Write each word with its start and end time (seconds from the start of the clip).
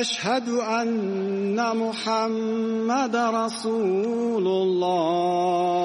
أشهد 0.00 0.48
أن 0.48 1.76
محمد 1.76 3.16
رسول 3.16 4.46
الله. 4.46 5.84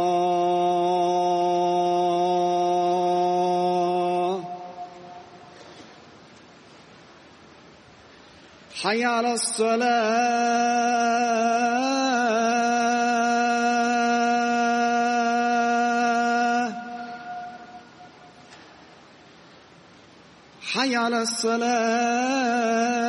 حي 8.84 9.06
على 9.06 9.34
الصلاة. 9.34 10.70
حي 20.74 20.96
على 20.96 21.22
الصلاة. 21.22 23.09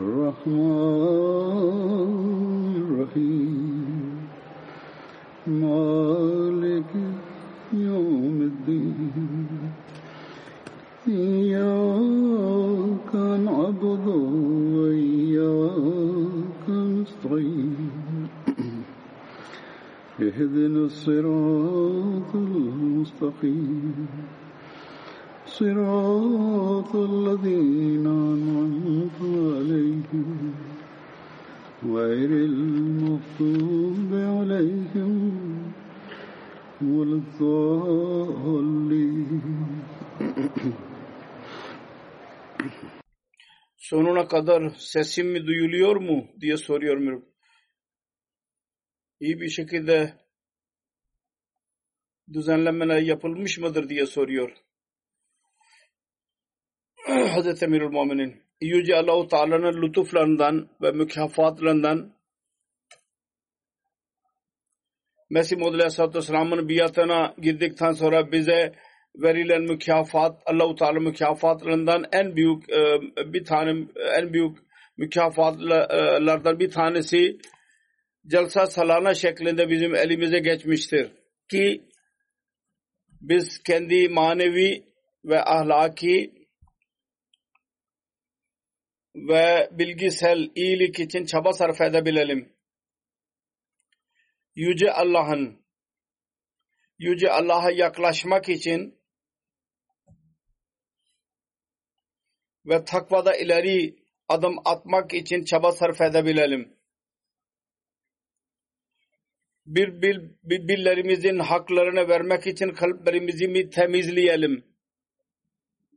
الرحمن 0.00 1.31
اهدنا 20.21 20.85
الصراط 20.85 22.31
المستقيم 22.35 24.07
صراط 25.45 26.95
الذين 26.95 28.05
أنعمت 28.07 29.19
عليهم 29.55 30.53
غير 31.85 32.29
المغضوب 32.49 34.11
عليهم 34.13 35.13
ولا 36.81 37.15
الضالين 37.23 38.67
Sonuna 43.87 44.27
kadar 44.27 44.69
sesim 44.77 45.27
mi 45.27 45.47
duyuluyor 45.47 45.95
mu 45.95 46.27
diye 46.41 46.57
soruyor 46.57 46.97
Mürüp. 46.97 47.23
İyi 49.22 49.40
bir 49.40 49.48
şekilde 49.48 50.12
düzenlemeler 52.32 53.00
yapılmış 53.00 53.58
mıdır 53.58 53.88
diye 53.88 54.06
soruyor. 54.06 54.52
Hazreti 57.06 57.64
Emirül 57.64 57.88
Muminin. 57.88 58.42
Yüce 58.60 58.96
Allah-u 58.96 59.28
Teala'nın 59.28 59.82
lütuflarından 59.82 60.68
ve 60.82 60.92
mükafatlarından 60.92 62.12
Mesih 65.30 65.56
Muhammed 65.56 65.78
Aleyhisselatü 65.78 66.18
Vesselam'ın 66.18 66.68
biatına 66.68 67.34
girdikten 67.38 67.92
sonra 67.92 68.32
bize 68.32 68.74
verilen 69.14 69.62
mükafat 69.62 70.42
Allah-u 70.46 70.74
Teala 70.74 71.00
mükafatlarından 71.00 72.04
en 72.12 72.36
büyük 72.36 72.70
e, 72.70 73.00
bir 73.32 73.44
tane 73.44 73.86
en 74.18 74.32
büyük 74.32 74.58
mükafatlardan 74.96 76.60
bir 76.60 76.70
tanesi 76.70 77.38
Celsa 78.26 78.66
salana 78.66 79.14
şeklinde 79.14 79.68
bizim 79.68 79.94
elimize 79.94 80.38
geçmiştir 80.38 81.12
ki 81.50 81.82
biz 83.20 83.62
kendi 83.62 84.08
manevi 84.08 84.84
ve 85.24 85.44
ahlaki 85.44 86.42
ve 89.14 89.68
bilgisel 89.72 90.50
iyilik 90.54 91.00
için 91.00 91.24
çaba 91.24 91.52
sarf 91.52 91.80
edebilelim. 91.80 92.52
Yüce 94.54 94.92
Allah'ın 94.92 95.62
Yüce 96.98 97.30
Allah'a 97.30 97.70
yaklaşmak 97.70 98.48
için 98.48 99.02
ve 102.66 102.84
takvada 102.84 103.36
ileri 103.36 103.96
adım 104.28 104.56
atmak 104.64 105.14
için 105.14 105.44
çaba 105.44 105.72
sarf 105.72 106.00
edebilelim. 106.00 106.81
Bir, 109.66 110.02
bir, 110.02 110.30
birbirlerimizin 110.42 111.38
haklarını 111.38 112.08
vermek 112.08 112.46
için 112.46 112.68
kalplerimizi 112.68 113.70
temizleyelim. 113.70 114.64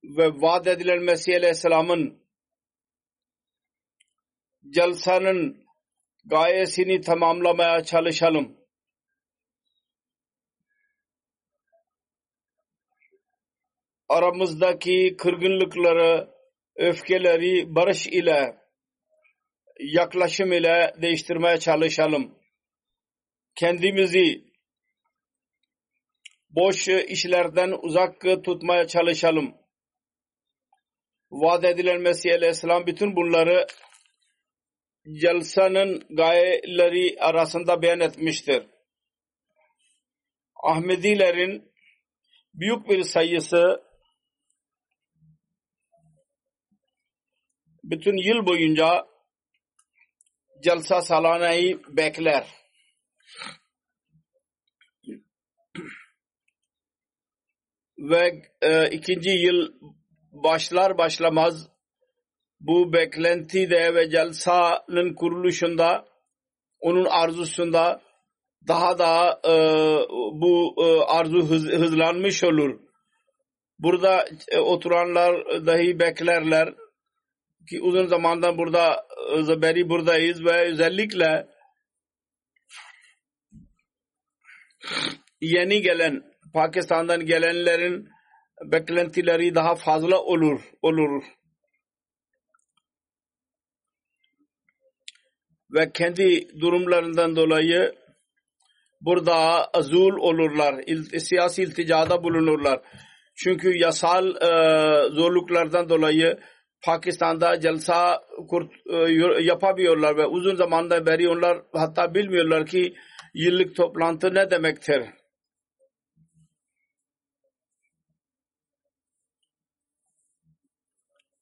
Ve 0.04 0.28
vaat 0.28 0.68
edilen 0.68 1.04
Mesih 1.04 1.36
Aleyhisselam'ın 1.36 2.26
celsanın 4.70 5.66
gayesini 6.26 7.02
tamamlamaya 7.02 7.84
çalışalım. 7.84 8.58
Aramızdaki 14.10 15.16
kırgınlıkları, 15.18 16.30
öfkeleri 16.76 17.76
barış 17.76 18.08
ile, 18.08 18.58
yaklaşım 19.80 20.54
ile 20.54 20.94
değiştirmeye 21.02 21.60
çalışalım. 21.60 22.45
Kendimizi 23.56 24.44
boş 26.50 26.88
işlerden 26.88 27.72
uzak 27.82 28.22
tutmaya 28.44 28.88
çalışalım. 28.88 29.56
Vaat 31.32 31.64
edilen 31.64 32.02
Mesih 32.02 32.34
Aleyhisselam 32.34 32.88
bütün 32.88 33.16
bunları 33.16 33.68
celsanın 35.22 36.08
gayeleri 36.10 37.20
arasında 37.20 37.82
beyan 37.82 38.00
etmiştir. 38.00 38.68
Ahmedilerin 40.64 41.74
büyük 42.54 42.90
bir 42.90 43.04
sayısı 43.04 43.84
bütün 47.84 48.18
yıl 48.18 48.46
boyunca 48.46 49.08
celsa 50.64 51.02
salanayı 51.02 51.82
bekler. 51.88 52.65
Ve 57.98 58.42
e, 58.62 58.90
ikinci 58.90 59.30
yıl 59.30 59.72
başlar 60.32 60.98
başlamaz 60.98 61.70
bu 62.60 62.94
beklentide 62.94 63.96
ve 63.96 64.10
celsanın 64.10 65.14
kuruluşunda 65.14 66.06
onun 66.80 67.06
arzusunda 67.06 68.02
daha 68.68 69.00
da 69.00 69.40
e, 69.46 69.54
bu 70.42 70.76
e, 70.78 71.04
arzu 71.04 71.50
hız, 71.50 71.72
hızlanmış 71.72 72.44
olur. 72.44 72.80
Burada 73.80 74.26
e, 74.48 74.60
oturanlar 74.60 75.66
dahi 75.66 76.00
beklerler 76.00 76.74
ki 77.70 77.82
uzun 77.82 78.06
zamandan 78.06 78.58
burada 78.58 79.08
e, 79.38 79.62
beri 79.62 79.90
buradayız 79.90 80.46
ve 80.46 80.72
özellikle 80.72 81.48
yeni 85.42 85.82
gelen 85.82 86.24
Pakistan'dan 86.54 87.26
gelenlerin 87.26 88.10
beklentileri 88.64 89.56
daha 89.56 89.76
fazla 89.76 90.22
olur 90.22 90.62
olur. 90.82 91.24
Ve 95.74 95.92
kendi 95.92 96.60
durumlarından 96.62 97.36
dolayı 97.36 97.96
burada 99.02 99.66
azul 99.66 100.18
olurlar. 100.18 100.84
İl, 100.88 101.20
siyasi 101.20 101.64
ilticada 101.64 102.24
bulunurlar. 102.24 102.82
Çünkü 103.36 103.78
yasal 103.78 104.28
e, 104.28 104.50
zorluklardan 105.10 105.90
dolayı 105.90 106.40
Pakistan'da 106.86 107.60
celsa 107.60 108.22
kurt, 108.50 108.72
e, 108.90 108.96
yapamıyorlar 109.44 110.18
ve 110.18 110.26
uzun 110.26 110.56
zamandan 110.56 111.06
beri 111.06 111.30
onlar 111.30 111.58
hatta 111.74 112.14
bilmiyorlar 112.14 112.66
ki 112.66 112.96
yıllık 113.36 113.76
toplantı 113.76 114.34
ne 114.34 114.52
demektir. 114.52 115.10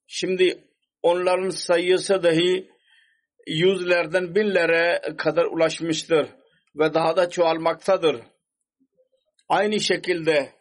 Şimdi 0.08 0.68
onların 1.02 1.50
sayısı 1.50 2.24
dahi 2.24 2.72
yüzlerden 3.48 4.36
binlere 4.36 5.02
kadar 5.18 5.46
ulaşmıştır 5.46 6.30
ve 6.76 6.94
daha 6.94 7.18
da 7.18 7.30
çoğalmaktadır. 7.30 8.22
Aynı 9.50 9.80
şekilde 9.80 10.54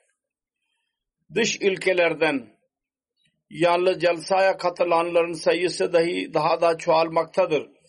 dış 1.34 1.60
ülkelerden 1.60 2.58
yalnız 3.50 4.00
celsaya 4.00 4.56
katılanların 4.56 5.32
sayısı 5.32 5.92
dahi 5.92 6.34
daha 6.34 6.60
da 6.60 6.78
çoğalmaktadır. 6.78 7.81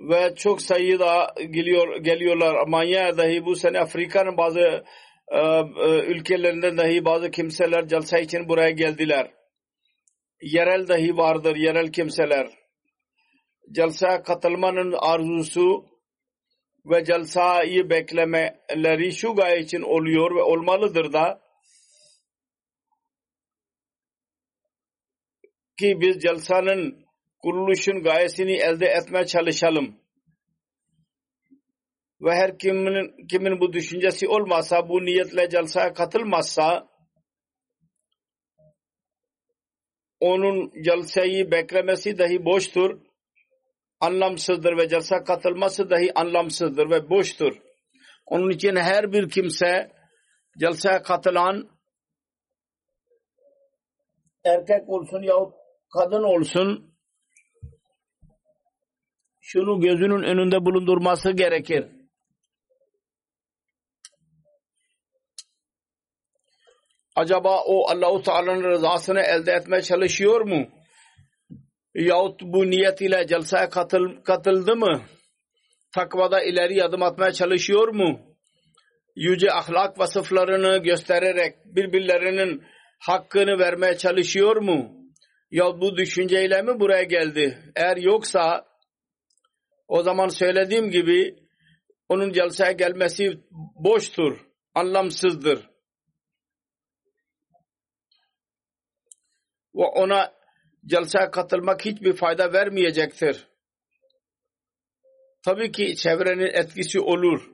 Ve 0.00 0.34
çok 0.34 0.62
sayıda 0.62 1.34
geliyor, 1.50 1.96
geliyorlar. 1.96 2.54
Almanya 2.54 3.18
dahi 3.18 3.44
bu 3.44 3.56
sene 3.56 3.80
Afrika'nın 3.80 4.36
bazı 4.36 4.84
e, 5.28 5.38
e, 5.38 6.04
ülkelerinden 6.06 6.76
dahi 6.76 7.04
bazı 7.04 7.30
kimseler 7.30 7.88
celsa 7.88 8.18
için 8.18 8.48
buraya 8.48 8.70
geldiler. 8.70 9.30
Yerel 10.42 10.88
dahi 10.88 11.16
vardır, 11.16 11.56
yerel 11.56 11.92
kimseler. 11.92 12.50
Celsa 13.72 14.22
katılmanın 14.22 14.94
arzusu 14.98 15.84
ve 16.84 17.04
celsayı 17.04 17.90
beklemeleri 17.90 19.12
şu 19.12 19.34
gaye 19.34 19.60
için 19.60 19.82
oluyor 19.82 20.36
ve 20.36 20.42
olmalıdır 20.42 21.12
da 21.12 21.40
ki 25.78 26.00
biz 26.00 26.22
celsanın 26.22 27.09
kuruluşun 27.42 28.02
gayesini 28.02 28.52
elde 28.52 28.86
etmeye 28.86 29.26
çalışalım. 29.26 30.00
Ve 32.20 32.34
her 32.34 32.58
kimin, 32.58 33.26
kimin 33.26 33.60
bu 33.60 33.72
düşüncesi 33.72 34.28
olmasa, 34.28 34.88
bu 34.88 35.04
niyetle 35.04 35.48
celsaya 35.48 35.92
katılmazsa, 35.92 36.88
onun 40.20 40.82
celsayı 40.82 41.50
beklemesi 41.50 42.18
dahi 42.18 42.44
boştur, 42.44 43.00
anlamsızdır 44.00 44.76
ve 44.76 44.88
celsa 44.88 45.24
katılması 45.24 45.90
dahi 45.90 46.12
anlamsızdır 46.14 46.90
ve 46.90 47.10
boştur. 47.10 47.56
Onun 48.26 48.50
için 48.50 48.76
her 48.76 49.12
bir 49.12 49.30
kimse 49.30 49.92
celsaya 50.60 51.02
katılan 51.02 51.70
erkek 54.44 54.88
olsun 54.88 55.22
yahut 55.22 55.54
kadın 55.94 56.22
olsun 56.22 56.89
şunu 59.40 59.80
gözünün 59.80 60.22
önünde 60.22 60.64
bulundurması 60.64 61.30
gerekir. 61.30 61.86
Acaba 67.16 67.62
o 67.64 67.88
Allahu 67.90 68.22
Teala'nın 68.22 68.70
rızasını 68.70 69.20
elde 69.20 69.52
etmeye 69.52 69.82
çalışıyor 69.82 70.40
mu? 70.40 70.68
Yahut 71.94 72.42
bu 72.42 72.70
niyet 72.70 73.00
ile 73.00 73.26
celsaya 73.26 73.68
katıl, 73.68 74.22
katıldı 74.24 74.76
mı? 74.76 75.02
Takvada 75.94 76.42
ileri 76.42 76.84
adım 76.84 77.02
atmaya 77.02 77.32
çalışıyor 77.32 77.88
mu? 77.88 78.20
Yüce 79.16 79.52
ahlak 79.52 79.98
vasıflarını 79.98 80.78
göstererek 80.78 81.54
birbirlerinin 81.64 82.62
hakkını 82.98 83.58
vermeye 83.58 83.96
çalışıyor 83.96 84.56
mu? 84.56 84.92
Ya 85.50 85.80
bu 85.80 85.96
düşünceyle 85.96 86.62
mi 86.62 86.80
buraya 86.80 87.02
geldi? 87.02 87.58
Eğer 87.76 87.96
yoksa 87.96 88.69
o 89.90 90.02
zaman 90.02 90.28
söylediğim 90.28 90.90
gibi 90.90 91.36
onun 92.08 92.32
celseye 92.32 92.72
gelmesi 92.72 93.40
boştur, 93.74 94.46
anlamsızdır. 94.74 95.70
Ve 99.74 99.84
ona 99.84 100.32
celseye 100.86 101.30
katılmak 101.30 101.84
hiçbir 101.84 102.16
fayda 102.16 102.52
vermeyecektir. 102.52 103.48
Tabii 105.44 105.72
ki 105.72 105.96
çevrenin 105.96 106.54
etkisi 106.54 107.00
olur. 107.00 107.50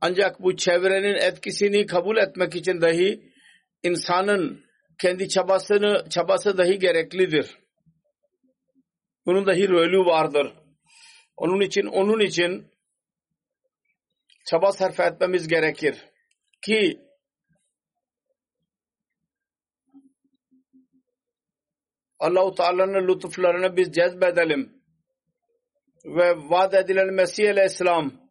Ancak 0.00 0.42
bu 0.42 0.56
çevrenin 0.56 1.14
etkisini 1.14 1.86
kabul 1.86 2.16
etmek 2.16 2.56
için 2.56 2.80
dahi 2.80 3.32
insanın 3.82 4.64
kendi 5.00 5.28
çabasını 5.28 6.08
çabası 6.10 6.58
dahi 6.58 6.78
gereklidir. 6.78 7.58
Bunun 9.26 9.46
dahi 9.46 9.68
rolü 9.68 9.98
vardır. 9.98 10.52
Onun 11.40 11.60
için 11.60 11.86
onun 11.86 12.20
için 12.20 12.66
çaba 14.46 14.72
sarf 14.72 15.00
etmemiz 15.00 15.48
gerekir 15.48 16.04
ki 16.62 17.00
Allahu 22.18 22.54
Teala'nın 22.54 23.08
lütuflarını 23.08 23.76
biz 23.76 23.92
cezbedelim 23.92 24.82
ve 26.04 26.36
vaat 26.36 26.74
edilen 26.74 27.14
Mesih 27.14 27.50
Aleyhisselam'ın 27.50 28.22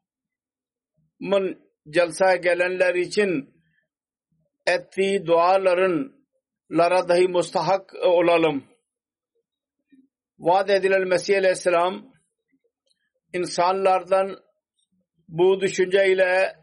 celsaya 1.90 2.36
gelenler 2.36 2.96
için 2.96 3.54
ettiği 4.68 5.26
duaların 5.26 6.26
lara 6.72 7.10
dahi 7.10 7.28
mustahak 7.28 7.94
olalım. 8.04 8.64
Vaat 10.40 10.70
edilen 10.70 11.08
Mesih 11.08 11.38
Aleyhisselam 11.38 12.09
insanlardan 13.34 14.38
bu 15.28 15.62
düşünceyle 15.62 16.56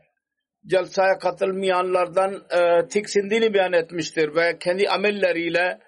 celsaya 0.67 1.19
katılmayanlardan 1.19 2.45
e, 2.51 2.89
tiksindiğini 2.89 3.55
beyan 3.55 3.73
etmiştir 3.73 4.35
ve 4.35 4.59
kendi 4.59 4.89
amelleriyle 4.89 5.79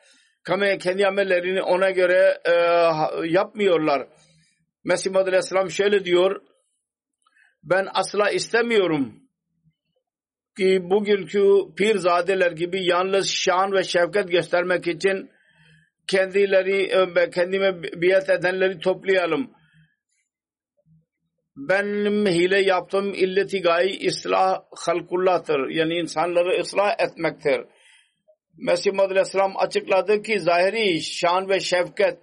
kendi 0.80 1.06
amellerini 1.06 1.62
ona 1.62 1.90
göre 1.90 2.38
e, 2.44 2.52
yapmıyorlar. 3.26 4.08
Mesih 4.84 5.10
Muhammed 5.10 5.28
Aleyhisselam 5.28 5.70
şöyle 5.70 6.04
diyor 6.04 6.40
ben 7.62 7.88
asla 7.94 8.30
istemiyorum 8.30 9.14
ki 10.56 10.80
bugünkü 10.82 11.42
pirzadeler 11.76 12.52
gibi 12.52 12.84
yalnız 12.84 13.30
şan 13.30 13.72
ve 13.72 13.84
şefkat 13.84 14.30
göstermek 14.30 14.86
için 14.86 15.30
kendileri 16.06 16.82
e, 16.82 17.30
kendime 17.30 17.82
biat 17.82 18.30
edenleri 18.30 18.78
toplayalım. 18.78 19.50
Benim 21.58 22.26
hile 22.26 22.60
yaptığım 22.60 23.14
illeti 23.14 23.62
gayi 23.62 24.08
ıslah 24.08 24.62
halkullah'tır. 24.76 25.68
Yani 25.68 25.94
insanları 25.94 26.60
ıslah 26.60 26.94
etmektir. 26.98 27.64
Mesih 28.56 28.92
Muhammed 28.92 29.10
Aleyhisselam 29.10 29.56
açıkladı 29.56 30.22
ki 30.22 30.40
zahiri 30.40 31.02
şan 31.02 31.48
ve 31.48 31.60
şefkat 31.60 32.18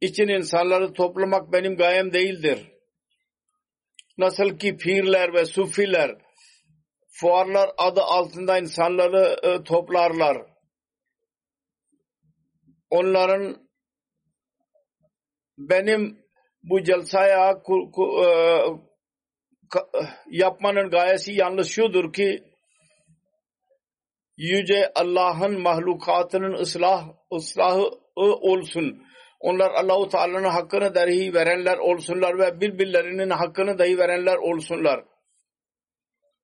için 0.00 0.28
insanları 0.28 0.92
toplamak 0.92 1.52
benim 1.52 1.76
gayem 1.76 2.12
değildir. 2.12 2.72
Nasıl 4.18 4.58
ki 4.58 4.76
pirler 4.76 5.34
ve 5.34 5.44
sufiler 5.44 6.10
fuarlar 7.10 7.70
adı 7.78 8.00
altında 8.00 8.58
insanları 8.58 9.36
e, 9.42 9.64
toplarlar. 9.64 10.46
Onların 12.90 13.68
benim 15.58 16.18
bu 16.62 16.82
celsaya 16.82 17.62
ku, 17.62 17.90
ku, 17.92 18.24
e, 18.24 18.28
yapmanın 20.30 20.90
gayesi 20.90 21.32
yalnız 21.32 21.68
şudur 21.68 22.12
ki 22.12 22.44
yüce 24.36 24.92
Allah'ın 24.94 25.60
mahlukatının 25.60 26.52
ıslah, 26.52 27.08
ıslahı 27.34 27.90
olsun. 28.16 29.02
Onlar 29.40 29.70
Allahu 29.70 30.08
Teala'nın 30.08 30.48
hakkını 30.48 30.94
dahi 30.94 31.34
verenler 31.34 31.78
olsunlar 31.78 32.38
ve 32.38 32.60
birbirlerinin 32.60 33.30
hakkını 33.30 33.78
dahi 33.78 33.98
verenler 33.98 34.36
olsunlar. 34.36 35.04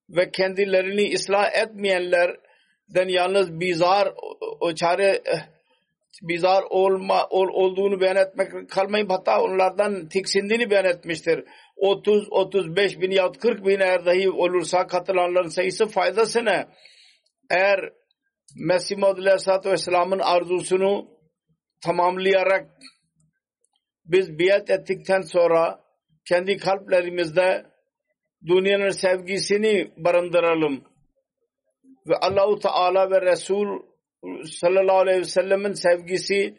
Ve 0.09 0.31
kendilerini 0.31 1.15
ıslah 1.15 1.55
etmeyenlerden 1.55 3.09
yalnız 3.09 3.61
bizar 3.61 4.15
o 4.61 4.75
çare 4.75 5.23
bizar 6.23 6.63
olma 6.71 7.27
ol, 7.27 7.49
olduğunu 7.49 8.01
beyan 8.01 8.17
etmek 8.17 8.71
kalmayıp 8.71 9.11
hatta 9.11 9.43
onlardan 9.43 10.09
tiksindiğini 10.09 10.71
beyan 10.71 10.85
etmiştir. 10.85 11.45
30 11.77 12.29
35 12.31 13.01
bin 13.01 13.11
yahut 13.11 13.39
40 13.39 13.67
bin 13.67 13.81
eğer 13.81 14.07
dahi 14.07 14.31
olursa 14.31 14.87
katılanların 14.87 15.49
sayısı 15.49 15.87
faydası 15.87 16.45
ne? 16.45 16.69
Eğer 17.51 17.93
Mesih 18.57 18.97
Maud 18.97 19.19
Aleyhisselatü 19.19 19.71
Vesselam'ın 19.71 20.19
arzusunu 20.19 21.09
tamamlayarak 21.85 22.71
biz 24.05 24.39
biat 24.39 24.71
ettikten 24.71 25.21
sonra 25.21 25.81
kendi 26.29 26.57
kalplerimizde 26.57 27.67
dünyanın 28.47 28.89
sevgisini 28.89 29.93
barındıralım. 29.97 30.85
Ve 32.07 32.17
Allahu 32.17 32.59
Teala 32.59 33.11
ve 33.11 33.21
Resul 33.21 33.83
sallallahu 34.45 34.99
aleyhi 34.99 35.21
ve 35.21 35.25
sellemin 35.25 35.73
sevgisi 35.73 36.55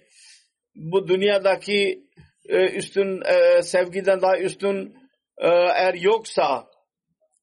bu 0.76 1.08
dünyadaki 1.08 2.04
e, 2.50 2.72
üstün 2.72 3.22
e, 3.26 3.62
sevgiden 3.62 4.22
daha 4.22 4.38
üstün 4.38 4.96
e, 5.38 5.48
eğer 5.50 5.94
yoksa 5.94 6.68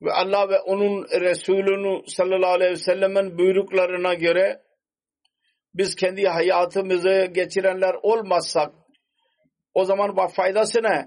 ve 0.02 0.12
Allah 0.12 0.49
ve 0.49 0.61
onun 0.61 1.04
Resulünü 1.21 2.02
sallallahu 2.07 2.50
aleyhi 2.50 2.73
ve 2.73 2.76
sellemin 2.76 3.38
buyruklarına 3.38 4.14
göre 4.14 4.61
biz 5.75 5.95
kendi 5.95 6.28
hayatımızı 6.28 7.28
geçirenler 7.33 7.95
olmazsak 8.02 8.73
o 9.75 9.85
zaman 9.85 10.16
bak 10.16 10.35
faydası 10.35 10.83
ne? 10.83 11.07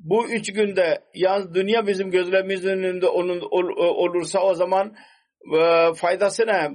Bu 0.00 0.28
üç 0.28 0.52
günde 0.52 1.04
yalnız 1.14 1.54
dünya 1.54 1.86
bizim 1.86 2.10
gözlerimizin 2.10 2.68
önünde 2.68 3.06
onun, 3.06 3.40
olursa 3.78 4.40
o 4.40 4.54
zaman 4.54 4.96
e, 5.58 5.94
faydası 5.94 6.46
ne? 6.46 6.70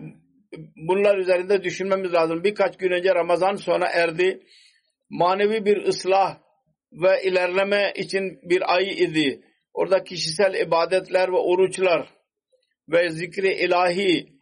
Bunlar 0.75 1.17
üzerinde 1.17 1.63
düşünmemiz 1.63 2.13
lazım. 2.13 2.43
Birkaç 2.43 2.77
gün 2.77 2.91
önce 2.91 3.15
Ramazan 3.15 3.55
sona 3.55 3.87
erdi. 3.87 4.43
Manevi 5.09 5.65
bir 5.65 5.83
ıslah 5.83 6.37
ve 6.91 7.23
ilerleme 7.23 7.93
için 7.95 8.39
bir 8.43 8.73
ay 8.75 9.03
idi. 9.03 9.41
Orada 9.73 10.03
kişisel 10.03 10.53
ibadetler 10.53 11.31
ve 11.31 11.37
oruçlar 11.37 12.09
ve 12.89 13.09
zikri 13.09 13.53
ilahi 13.53 14.33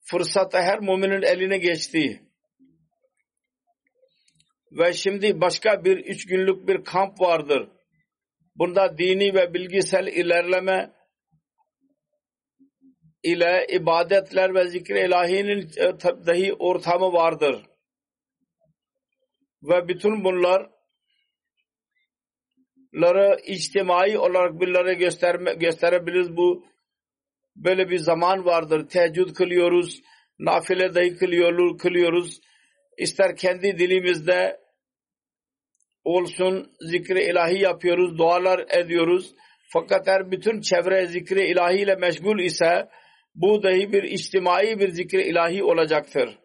fırsatı 0.00 0.58
her 0.58 0.80
müminin 0.80 1.22
eline 1.22 1.58
geçti. 1.58 2.22
Ve 4.72 4.92
şimdi 4.92 5.40
başka 5.40 5.84
bir 5.84 5.96
üç 5.96 6.26
günlük 6.26 6.68
bir 6.68 6.84
kamp 6.84 7.20
vardır. 7.20 7.68
Bunda 8.56 8.98
dini 8.98 9.34
ve 9.34 9.54
bilgisel 9.54 10.06
ilerleme 10.06 10.92
ile 13.22 13.66
ibadetler 13.70 14.54
ve 14.54 14.68
zikri 14.68 15.06
ilahinin 15.06 15.70
e, 15.76 16.00
dahi 16.26 16.54
ortamı 16.54 17.12
vardır. 17.12 17.66
Ve 19.62 19.88
bütün 19.88 20.24
bunlar 20.24 20.70
ları 22.94 23.40
içtimai 23.46 24.18
olarak 24.18 24.60
birileri 24.60 24.98
gösterme, 24.98 25.54
gösterebiliriz. 25.54 26.36
Bu 26.36 26.64
böyle 27.56 27.90
bir 27.90 27.98
zaman 27.98 28.44
vardır. 28.44 28.88
Teheccüd 28.88 29.34
kılıyoruz. 29.34 30.00
Nafile 30.38 30.94
dahi 30.94 31.16
kılıyoruz. 31.16 31.82
kılıyoruz. 31.82 32.40
İster 32.98 33.36
kendi 33.36 33.78
dilimizde 33.78 34.60
olsun 36.04 36.72
zikri 36.80 37.24
ilahi 37.24 37.62
yapıyoruz. 37.62 38.18
Dualar 38.18 38.64
ediyoruz. 38.68 39.34
Fakat 39.72 40.08
eğer 40.08 40.30
bütün 40.30 40.60
çevre 40.60 41.06
zikri 41.06 41.46
ilahi 41.46 41.76
ile 41.76 41.94
meşgul 41.94 42.38
ise 42.38 42.88
bu 43.34 43.62
dahi 43.62 43.92
bir 43.92 44.02
içtimai 44.02 44.78
bir 44.78 44.88
zikri 44.88 45.22
ilahi 45.22 45.64
olacaktır. 45.64 46.38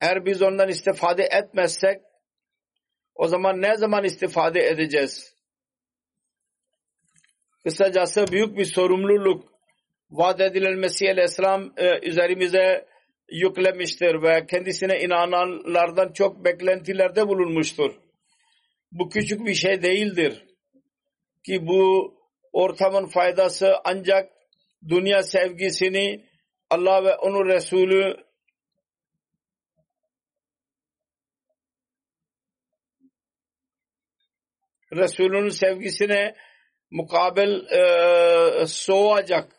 Eğer 0.00 0.24
biz 0.24 0.42
ondan 0.42 0.68
istifade 0.68 1.22
etmezsek 1.22 2.00
o 3.14 3.28
zaman 3.28 3.62
ne 3.62 3.76
zaman 3.76 4.04
istifade 4.04 4.68
edeceğiz? 4.68 5.36
Kısacası 7.64 8.24
büyük 8.32 8.56
bir 8.58 8.64
sorumluluk 8.64 9.56
vaat 10.10 10.40
edilen 10.40 10.78
Mesih 10.78 11.10
Aleyhisselam 11.10 11.72
e, 11.76 12.08
üzerimize 12.08 12.86
yüklemiştir 13.28 14.22
ve 14.22 14.46
kendisine 14.46 15.00
inananlardan 15.00 16.12
çok 16.12 16.44
beklentilerde 16.44 17.28
bulunmuştur. 17.28 17.94
Bu 18.92 19.08
küçük 19.08 19.46
bir 19.46 19.54
şey 19.54 19.82
değildir 19.82 20.44
ki 21.46 21.66
bu 21.66 22.14
ortamın 22.52 23.06
faydası 23.06 23.74
ancak 23.84 24.35
dünya 24.88 25.22
sevgisini 25.22 26.26
Allah 26.70 27.04
ve 27.04 27.16
onun 27.16 27.48
Resulü 27.48 28.26
Resulünün 34.92 35.48
sevgisine 35.48 36.36
mukabil 36.90 37.66
e, 37.70 38.66
soğuyacak. 38.66 39.52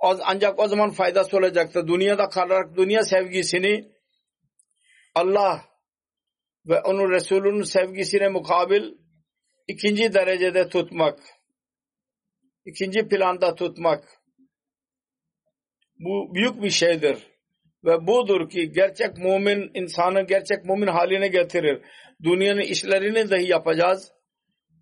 Ancak 0.00 0.58
o 0.58 0.68
zaman 0.68 0.90
faydası 0.90 1.36
olacaktır. 1.36 1.88
Dünyada 1.88 2.28
kalarak 2.28 2.76
dünya 2.76 3.02
sevgisini 3.02 3.92
Allah 5.14 5.64
ve 6.66 6.80
onun 6.80 7.10
Resulünün 7.10 7.62
sevgisine 7.62 8.28
mukabil 8.28 8.92
ikinci 9.68 10.14
derecede 10.14 10.68
tutmak. 10.68 11.18
ikinci 12.64 13.08
planda 13.08 13.54
tutmak. 13.54 14.23
Bu 15.98 16.34
büyük 16.34 16.62
bir 16.62 16.70
şeydir. 16.70 17.18
Ve 17.84 18.06
budur 18.06 18.48
ki 18.50 18.72
gerçek 18.72 19.16
mümin 19.18 19.70
insanı 19.74 20.22
gerçek 20.22 20.64
mümin 20.64 20.86
haline 20.86 21.28
getirir. 21.28 21.80
Dünyanın 22.22 22.60
işlerini 22.60 23.30
dahi 23.30 23.48
yapacağız 23.48 24.12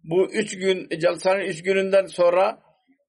bu 0.04 0.33
üç 0.33 0.59
gün 0.59 0.88
celsanın 1.00 1.40
üç 1.40 1.62
gününden 1.62 2.07
sonra 2.07 2.59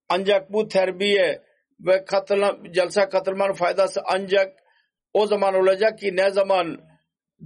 ancak 0.10 0.53
bu 0.53 0.67
terbiye 0.67 1.41
ve 1.79 2.05
katılan, 2.05 2.63
celsa 2.72 3.10
katılmanın 3.10 3.53
faydası 3.53 4.01
ancak 4.05 4.53
o 5.13 5.27
zaman 5.27 5.55
olacak 5.55 6.00
ki 6.00 6.15
ne 6.15 6.29
zaman 6.29 6.81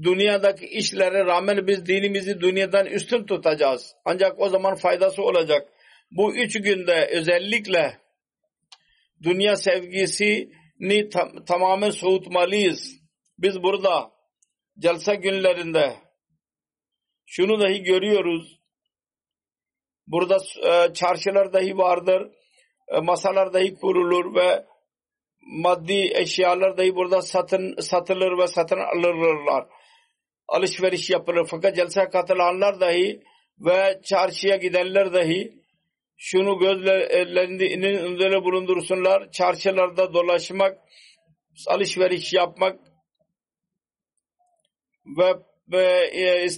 dünyadaki 0.04 0.66
işlere 0.66 1.26
rağmen 1.26 1.68
biz 1.68 1.86
dinimizi 1.86 2.42
dünyadan 2.42 2.86
üstün 2.86 3.26
tutacağız. 3.26 3.96
Ancak 4.06 4.40
o 4.40 4.50
zaman 4.50 4.76
faydası 4.76 5.24
olacak. 5.24 5.68
Bu 6.12 6.36
üç 6.36 6.62
günde 6.62 7.10
özellikle 7.12 7.98
dünya 9.24 9.56
sevgisini 9.56 11.10
tam, 11.14 11.46
tamamen 11.46 11.90
soğutmalıyız. 11.90 12.98
Biz 13.38 13.64
burada 13.64 14.12
celsa 14.80 15.14
günlerinde 15.14 15.96
şunu 17.26 17.60
dahi 17.60 17.84
görüyoruz. 17.84 18.60
Burada 20.08 20.38
e, 20.66 20.94
çarşılar 20.94 21.54
dahi 21.54 21.78
vardır. 21.78 22.32
E, 22.88 23.00
masalar 23.00 23.54
dahi 23.54 23.76
kurulur 23.76 24.36
ve 24.36 24.66
maddi 25.42 26.12
eşyalar 26.16 26.78
dahi 26.78 26.96
burada 26.96 27.22
satın 27.22 27.76
satılır 27.82 28.38
ve 28.38 28.48
satın 28.48 28.80
alırlar. 28.80 29.68
Alışveriş 30.48 31.10
yapılır. 31.10 31.48
Fakat 31.52 31.76
celsa 31.76 32.10
katılanlar 32.10 32.80
dahi 32.80 33.24
ve 33.60 34.02
çarşıya 34.04 34.56
gidenler 34.56 35.14
dahi 35.14 35.57
şunu 36.18 36.60
gözlerinin 36.60 37.82
önünde 37.82 38.44
bulundursunlar. 38.44 39.32
Çarşılarda 39.32 40.14
dolaşmak, 40.14 40.78
alışveriş 41.68 42.34
yapmak 42.34 42.80
ve, 45.18 45.34
ve 45.72 45.86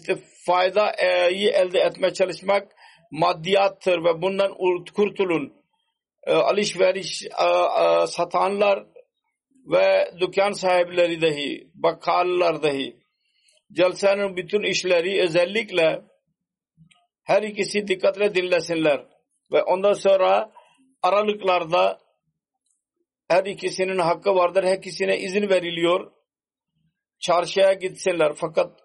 e, 0.10 0.16
faydayı 0.46 1.50
elde 1.50 1.80
etmeye 1.80 2.14
çalışmak 2.14 2.72
maddiyattır 3.12 4.04
ve 4.04 4.22
bundan 4.22 4.54
kurtulun. 4.96 5.54
E, 6.24 6.34
alışveriş 6.34 7.24
e, 7.24 7.28
e, 7.84 8.08
satanlar 8.08 8.86
ve 9.72 10.12
dükkan 10.20 10.52
sahipleri 10.52 11.22
dahi, 11.22 11.68
bakkallar 11.74 12.64
dahi 12.64 13.00
celsenin 13.72 14.38
bütün 14.38 14.64
işleri 14.64 15.22
özellikle 15.22 16.02
her 17.24 17.44
ikisi 17.44 17.88
dikkatle 17.88 18.36
dinlesinler 18.36 19.06
ve 19.52 19.64
ondan 19.64 19.94
sonra 19.94 20.52
aralıklarda 21.02 22.00
her 23.28 23.46
ikisinin 23.46 23.98
hakkı 23.98 24.36
vardır. 24.36 24.64
Her 24.64 24.78
ikisine 24.78 25.20
izin 25.20 25.50
veriliyor. 25.50 26.12
Çarşıya 27.20 27.74
gitsinler. 27.74 28.34
Fakat 28.36 28.80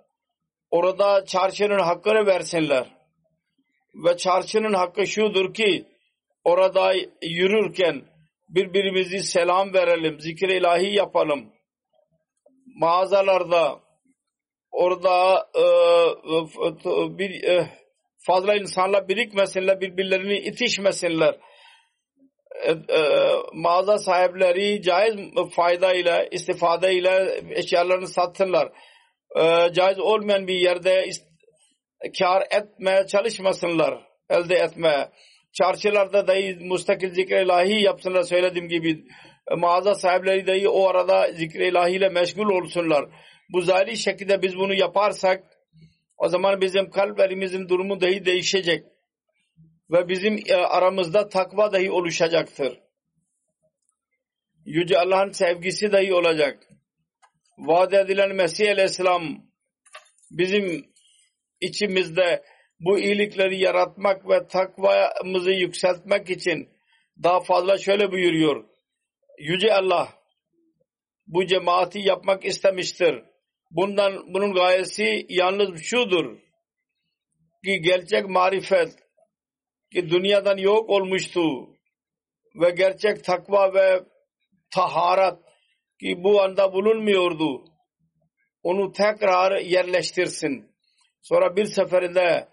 orada 0.70 1.24
çarşının 1.24 1.78
hakkını 1.78 2.26
versinler. 2.26 2.86
Ve 3.94 4.16
çarşının 4.16 4.72
hakkı 4.72 5.06
şudur 5.06 5.54
ki 5.54 5.86
orada 6.44 6.92
yürürken 7.22 8.02
birbirimizi 8.48 9.18
selam 9.18 9.74
verelim. 9.74 10.20
Zikir 10.20 10.48
ilahi 10.48 10.94
yapalım. 10.94 11.52
Mağazalarda 12.76 13.80
orada 14.70 15.46
e, 15.54 15.62
e, 16.66 17.18
bir 17.18 17.42
e, 17.42 17.83
fazla 18.26 18.54
insanlar 18.54 19.08
birikmesinler, 19.08 19.80
birbirlerini 19.80 20.38
itişmesinler. 20.38 21.36
E, 22.64 22.70
e, 22.70 23.00
mağaza 23.52 23.98
sahipleri 23.98 24.82
caiz 24.82 25.16
faydayla, 25.56 26.24
istifadeyla 26.24 27.34
eşyalarını 27.50 28.08
satsınlar. 28.08 28.72
E, 29.36 29.72
caiz 29.72 29.98
olmayan 29.98 30.46
bir 30.46 30.54
yerde 30.54 31.06
kar 32.18 32.42
etmeye 32.50 33.06
çalışmasınlar, 33.06 34.00
elde 34.30 34.54
etmeye. 34.54 35.08
Çarşılarda 35.52 36.26
dahi 36.26 36.58
mustakil 36.60 37.14
zikre 37.14 37.42
ilahi 37.42 37.82
yapsınlar 37.82 38.22
söylediğim 38.22 38.68
gibi. 38.68 39.04
E, 39.50 39.54
mağaza 39.54 39.94
sahipleri 39.94 40.46
dahi 40.46 40.68
o 40.68 40.88
arada 40.88 41.32
zikre 41.32 41.68
ilahiyle 41.68 42.08
meşgul 42.08 42.50
olsunlar. 42.50 43.04
Bu 43.52 43.60
zahiri 43.60 43.96
şekilde 43.96 44.42
biz 44.42 44.56
bunu 44.56 44.74
yaparsak 44.74 45.53
o 46.16 46.28
zaman 46.28 46.60
bizim 46.60 46.90
kalplerimizin 46.90 47.68
durumu 47.68 48.00
dahi 48.00 48.24
değişecek. 48.24 48.84
Ve 49.90 50.08
bizim 50.08 50.38
e, 50.46 50.54
aramızda 50.54 51.28
takva 51.28 51.72
dahi 51.72 51.90
oluşacaktır. 51.90 52.80
Yüce 54.64 54.98
Allah'ın 54.98 55.30
sevgisi 55.30 55.92
dahi 55.92 56.14
olacak. 56.14 56.68
Vaat 57.58 57.94
edilen 57.94 58.34
Mesih 58.34 58.70
Aleyhisselam 58.70 59.44
bizim 60.30 60.86
içimizde 61.60 62.44
bu 62.80 62.98
iyilikleri 62.98 63.60
yaratmak 63.60 64.28
ve 64.28 64.46
takvamızı 64.46 65.50
yükseltmek 65.50 66.30
için 66.30 66.68
daha 67.22 67.40
fazla 67.40 67.78
şöyle 67.78 68.12
buyuruyor. 68.12 68.64
Yüce 69.38 69.74
Allah 69.74 70.08
bu 71.26 71.46
cemaati 71.46 71.98
yapmak 71.98 72.44
istemiştir 72.44 73.22
Bundan 73.74 74.34
bunun 74.34 74.54
gayesi 74.54 75.26
yalnız 75.28 75.82
şudur 75.82 76.38
ki 77.64 77.80
gerçek 77.80 78.28
marifet 78.28 78.96
ki 79.92 80.10
dünyadan 80.10 80.56
yok 80.56 80.90
olmuştu 80.90 81.68
ve 82.54 82.70
gerçek 82.70 83.24
takva 83.24 83.74
ve 83.74 84.00
taharat 84.74 85.38
ki 86.00 86.24
bu 86.24 86.42
anda 86.42 86.72
bulunmuyordu. 86.72 87.64
Onu 88.62 88.92
tekrar 88.92 89.60
yerleştirsin. 89.60 90.70
Sonra 91.22 91.56
bir 91.56 91.64
seferinde 91.64 92.48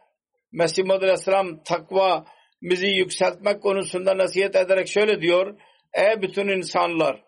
Mesih 0.52 0.84
Muhammed 0.84 1.04
Aleyhisselam 1.04 1.64
takva 1.64 2.26
bizi 2.62 2.88
yükseltmek 2.88 3.62
konusunda 3.62 4.18
nasihat 4.18 4.56
ederek 4.56 4.88
şöyle 4.88 5.22
diyor. 5.22 5.60
Ey 5.94 6.22
bütün 6.22 6.48
insanlar 6.48 7.24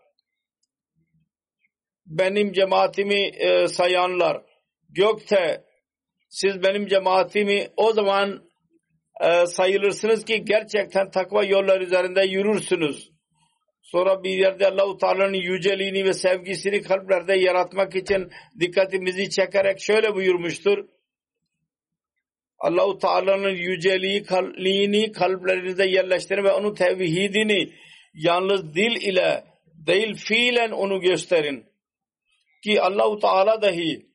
benim 2.05 2.53
cemaatimi 2.53 3.21
e, 3.21 3.67
sayanlar 3.67 4.41
gökte 4.89 5.63
siz 6.29 6.63
benim 6.63 6.87
cemaatimi 6.87 7.67
o 7.77 7.93
zaman 7.93 8.43
e, 9.21 9.45
sayılırsınız 9.45 10.25
ki 10.25 10.45
gerçekten 10.45 11.11
takva 11.11 11.43
yollar 11.43 11.81
üzerinde 11.81 12.21
yürürsünüz. 12.21 13.13
Sonra 13.81 14.23
bir 14.23 14.29
yerde 14.29 14.67
Allah-u 14.67 14.97
Teala'nın 14.97 15.33
yüceliğini 15.33 16.05
ve 16.05 16.13
sevgisini 16.13 16.81
kalplerde 16.81 17.33
yaratmak 17.33 17.95
için 17.95 18.31
dikkatimizi 18.59 19.29
çekerek 19.29 19.81
şöyle 19.81 20.15
buyurmuştur. 20.15 20.85
Allah-u 22.59 22.97
Teala'nın 22.97 23.55
yüceliğini 23.55 25.11
kalplerinizde 25.11 25.85
yerleştirin 25.85 26.43
ve 26.43 26.51
onun 26.51 26.75
tevhidini 26.75 27.73
yalnız 28.13 28.75
dil 28.75 28.95
ile 29.01 29.43
değil 29.87 30.15
fiilen 30.15 30.71
onu 30.71 30.99
gösterin 31.01 31.65
ki 32.63 32.81
Allahu 32.81 33.19
Teala 33.19 33.61
dahi 33.61 34.05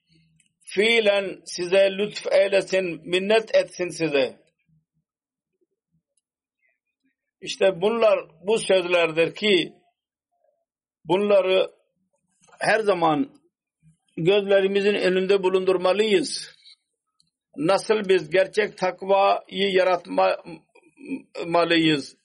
fiilen 0.63 1.41
size 1.45 1.91
lütf 1.99 2.27
eylesin, 2.33 3.09
minnet 3.09 3.55
etsin 3.55 3.89
size. 3.89 4.39
İşte 7.41 7.81
bunlar 7.81 8.19
bu 8.47 8.59
sözlerdir 8.59 9.35
ki 9.35 9.73
bunları 11.05 11.71
her 12.61 12.81
zaman 12.81 13.31
gözlerimizin 14.17 14.95
önünde 14.95 15.43
bulundurmalıyız. 15.43 16.59
Nasıl 17.57 18.09
biz 18.09 18.31
gerçek 18.31 18.79
takvayı 18.79 19.73
yaratmalıyız. 19.73 22.17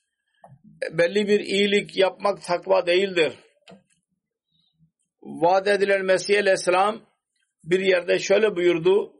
Belli 0.90 1.28
bir 1.28 1.40
iyilik 1.40 1.96
yapmak 1.96 2.42
takva 2.42 2.86
değildir 2.86 3.32
vaat 5.24 5.68
edilen 5.68 6.04
Mesih 6.04 6.38
Aleyhisselam 6.38 7.02
bir 7.64 7.80
yerde 7.80 8.18
şöyle 8.18 8.56
buyurdu. 8.56 9.12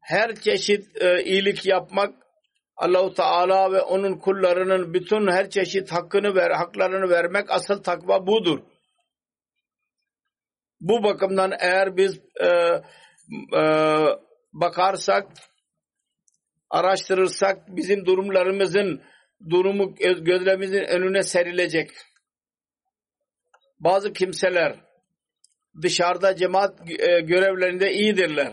Her 0.00 0.34
çeşit 0.34 1.02
e, 1.02 1.24
iyilik 1.24 1.66
yapmak 1.66 2.14
Allahu 2.76 3.14
Teala 3.14 3.72
ve 3.72 3.80
onun 3.80 4.18
kullarının 4.18 4.94
bütün 4.94 5.26
her 5.26 5.50
çeşit 5.50 5.92
hakkını 5.92 6.34
ver, 6.34 6.50
haklarını 6.50 7.10
vermek 7.10 7.50
asıl 7.50 7.82
takva 7.82 8.26
budur. 8.26 8.60
Bu 10.80 11.02
bakımdan 11.02 11.52
eğer 11.60 11.96
biz 11.96 12.20
e, 12.40 12.46
e, 13.56 13.62
bakarsak, 14.52 15.28
araştırırsak 16.70 17.76
bizim 17.76 18.06
durumlarımızın 18.06 19.02
durumu 19.50 19.94
gözlerimizin 20.24 20.84
önüne 20.84 21.22
serilecek 21.22 21.90
bazı 23.84 24.12
kimseler 24.12 24.76
dışarıda 25.82 26.36
cemaat 26.36 26.90
e, 26.90 27.20
görevlerinde 27.20 27.92
iyidirler. 27.92 28.52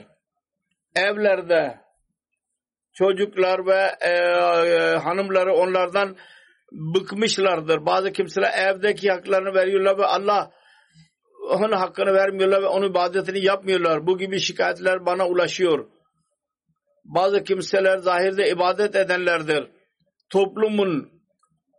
Evlerde 0.96 1.80
çocuklar 2.94 3.65
ve 3.65 3.91
e, 4.02 4.10
e, 4.10 4.98
hanımları 4.98 5.54
onlardan 5.54 6.17
bıkmışlardır. 6.72 7.86
Bazı 7.86 8.12
kimseler 8.12 8.54
evdeki 8.67 9.12
haklarını 9.12 9.54
veriyorlar 9.54 9.98
ve 9.98 10.06
Allah 10.06 10.52
onun 11.50 11.72
hakkını 11.72 12.13
vermiyorlar 12.13 12.62
ve 12.62 12.67
onun 12.67 12.89
ibadetini 12.89 13.46
yapmıyorlar. 13.46 14.08
Bu 14.08 14.17
gibi 14.17 14.39
şikayetler 14.39 15.06
bana 15.06 15.28
ulaşıyor. 15.28 15.89
Bazı 17.04 17.44
kimseler 17.44 17.98
zahirde 17.98 18.50
ibadet 18.50 18.96
edenlerdir. 18.96 19.67
Toplumun 20.30 21.21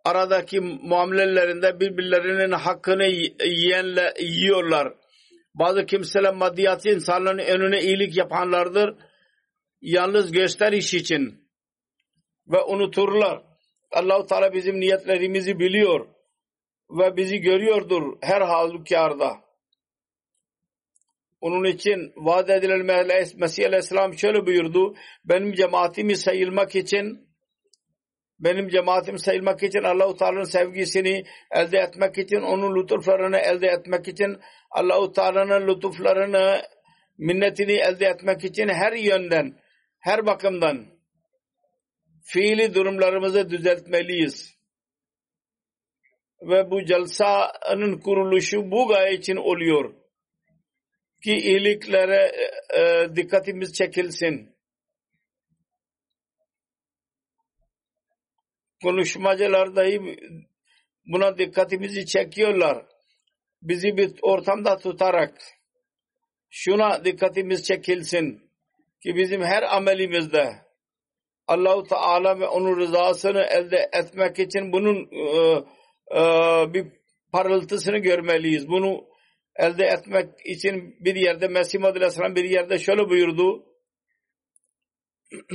aradaki 0.04 0.60
muamelelerinde 0.60 1.80
birbirlerinin 1.80 2.52
hakkını 2.52 3.06
yiyenle, 3.44 4.14
yiyorlar. 4.20 4.94
Bazı 5.54 5.86
kimseler 5.86 6.34
maddiyatçı 6.34 6.88
insanların 6.88 7.38
önüne 7.38 7.80
iyilik 7.80 8.16
yapanlardır. 8.16 8.94
Yalnız 9.80 10.32
gösteriş 10.32 10.94
için 10.94 11.48
ve 12.46 12.62
unuturlar. 12.62 13.42
Allahu 13.90 14.26
Teala 14.26 14.52
bizim 14.52 14.80
niyetlerimizi 14.80 15.58
biliyor 15.58 16.06
ve 16.90 17.16
bizi 17.16 17.38
görüyordur 17.38 18.16
her 18.20 18.40
halükarda. 18.40 19.42
Onun 21.40 21.64
için 21.64 22.12
vaat 22.16 22.50
edilen 22.50 22.86
Mesih 23.36 23.66
Aleyhisselam 23.66 24.18
şöyle 24.18 24.46
buyurdu. 24.46 24.94
Benim 25.24 25.52
cemaatimi 25.52 26.16
sayılmak 26.16 26.76
için 26.76 27.28
benim 28.44 28.68
cemaatim 28.68 29.18
sayılmak 29.18 29.62
için 29.62 29.82
Allahu 29.82 30.16
Teala'nın 30.16 30.44
sevgisini 30.44 31.24
elde 31.50 31.78
etmek 31.78 32.18
için 32.18 32.40
onun 32.40 32.76
lütuflarını 32.76 33.36
elde 33.36 33.66
etmek 33.66 34.08
için 34.08 34.38
Allahu 34.70 35.12
Teala'nın 35.12 35.68
lütuflarını 35.68 36.62
minnetini 37.18 37.72
elde 37.72 38.06
etmek 38.06 38.44
için 38.44 38.68
her 38.68 38.92
yönden 38.92 39.54
her 39.98 40.26
bakımdan 40.26 40.86
fiili 42.24 42.74
durumlarımızı 42.74 43.50
düzeltmeliyiz. 43.50 44.54
Ve 46.42 46.70
bu 46.70 46.84
celsanın 46.84 48.00
kuruluşu 48.00 48.70
bu 48.70 48.88
gaye 48.88 49.14
için 49.14 49.36
oluyor. 49.36 49.94
Ki 51.24 51.34
iyiliklere 51.34 52.32
e, 52.74 52.80
e 52.80 53.16
dikkatimiz 53.16 53.72
çekilsin. 53.72 54.52
Konuşmacılar 58.82 59.76
dahi 59.76 60.16
buna 61.06 61.38
dikkatimizi 61.38 62.06
çekiyorlar. 62.06 62.86
Bizi 63.62 63.96
bir 63.96 64.14
ortamda 64.22 64.76
tutarak 64.76 65.38
şuna 66.50 67.04
dikkatimiz 67.04 67.64
çekilsin 67.64 68.50
ki 69.02 69.16
bizim 69.16 69.42
her 69.42 69.76
amelimizde 69.76 70.62
Allahu 71.46 71.82
Teala 71.82 72.40
ve 72.40 72.46
onun 72.46 72.76
rızasını 72.76 73.42
elde 73.42 73.90
etmek 73.92 74.38
için 74.38 74.72
bunun 74.72 75.08
e, 75.12 75.28
e, 76.18 76.22
bir 76.74 76.86
parıltısını 77.32 77.98
görmeliyiz. 77.98 78.68
Bunu 78.68 79.04
elde 79.56 79.84
etmek 79.84 80.28
için 80.44 80.96
bir 81.00 81.14
yerde 81.14 81.48
Mesih 81.48 81.84
Aleyhisselam 81.84 82.36
bir 82.36 82.44
yerde 82.44 82.78
şöyle 82.78 83.08
buyurdu. 83.08 83.64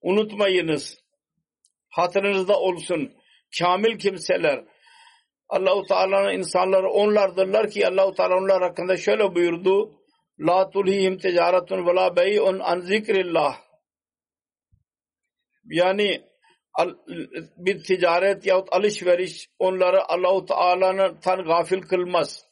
Unutmayınız. 0.00 1.05
Hatırınızda 1.96 2.60
olsun. 2.60 3.12
Kamil 3.58 3.98
kimseler. 3.98 4.64
Allahu 5.48 5.82
Teala'nın 5.82 6.32
insanları 6.32 6.90
onlardırlar 6.90 7.70
ki 7.70 7.88
Allahu 7.88 8.14
Teala 8.14 8.36
onlar 8.36 8.62
hakkında 8.62 8.96
şöyle 8.96 9.34
buyurdu. 9.34 10.00
La 10.38 10.70
tulhihim 10.70 11.18
ticaretun 11.18 11.86
ve 11.86 11.94
la 11.94 12.16
bey'un 12.16 12.58
an 12.58 12.80
zikrillah. 12.80 13.60
Yani 15.64 16.24
bir 17.56 17.84
ticaret 17.84 18.46
yahut 18.46 18.68
alışveriş 18.72 19.48
onları 19.58 20.04
Allahu 20.12 20.46
Teala'nın 20.46 21.20
tan 21.20 21.44
gafil 21.44 21.82
kılmaz. 21.82 22.46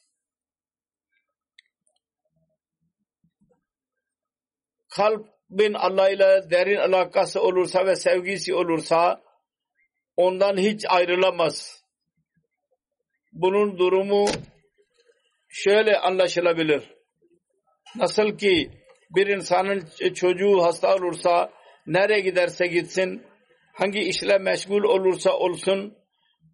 Kalbin 4.89 5.73
Allah 5.73 6.09
ile 6.09 6.49
derin 6.51 6.77
alakası 6.77 7.41
olursa 7.41 7.85
ve 7.85 7.95
sevgisi 7.95 8.55
olursa 8.55 9.24
ondan 10.17 10.57
hiç 10.57 10.85
ayrılamaz. 10.89 11.83
Bunun 13.33 13.77
durumu 13.77 14.25
şöyle 15.49 15.97
anlaşılabilir. 15.97 16.93
Nasıl 17.95 18.37
ki 18.37 18.71
bir 19.15 19.27
insanın 19.27 19.89
çocuğu 20.13 20.63
hasta 20.63 20.95
olursa 20.95 21.53
nereye 21.87 22.19
giderse 22.19 22.67
gitsin 22.67 23.23
hangi 23.73 23.99
işle 23.99 24.37
meşgul 24.37 24.83
olursa 24.83 25.37
olsun 25.37 25.97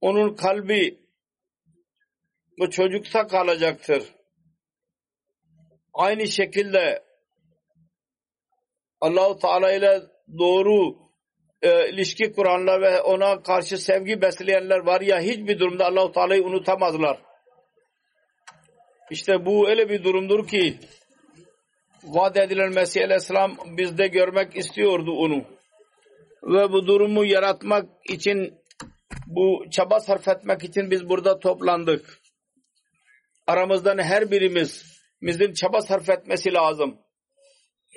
onun 0.02 0.36
kalbi 0.36 1.00
bu 2.60 2.69
çocukta 2.69 3.28
kalacaktır. 3.28 4.04
Aynı 5.93 6.28
şekilde 6.28 7.04
Allahu 9.02 9.39
Teala 9.39 9.71
ile 9.71 10.02
doğru 10.39 10.95
e, 11.62 11.89
ilişki 11.89 12.32
kuranlar 12.32 12.82
ve 12.82 13.02
ona 13.02 13.43
karşı 13.43 13.78
sevgi 13.78 14.21
besleyenler 14.21 14.80
var 14.80 15.02
ya 15.02 15.19
hiçbir 15.19 15.60
durumda 15.60 15.86
Allahu 15.86 16.12
Teala'yı 16.12 16.43
unutamazlar. 16.43 17.21
İşte 19.12 19.45
bu 19.45 19.69
öyle 19.69 19.89
bir 19.89 20.04
durumdur 20.04 20.47
ki 20.47 20.78
vaat 22.04 22.38
edilen 22.38 22.74
Mesih 22.74 23.04
Aleyhisselam 23.04 23.58
bizde 23.78 24.08
görmek 24.08 24.58
istiyordu 24.58 25.12
onu. 25.12 25.43
Ve 26.43 26.71
bu 26.71 26.88
durumu 26.88 27.26
yaratmak 27.26 27.89
için 28.10 28.54
bu 29.28 29.65
çaba 29.71 30.00
sarf 30.00 30.28
etmek 30.28 30.63
için 30.63 30.91
biz 30.91 31.10
burada 31.10 31.39
toplandık. 31.39 32.19
Aramızdan 33.47 33.97
her 33.97 34.32
birimiz 34.32 35.02
bizim 35.21 35.54
çaba 35.54 35.82
sarf 35.82 36.10
etmesi 36.10 36.54
lazım. 36.54 36.97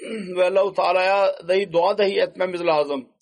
Ve 0.37 0.44
Allah-u 0.44 0.74
Teala'ya 0.74 1.48
dahi 1.48 1.72
dua 1.72 1.98
dahi 1.98 2.20
etmemiz 2.20 2.66
lazım. 2.66 3.13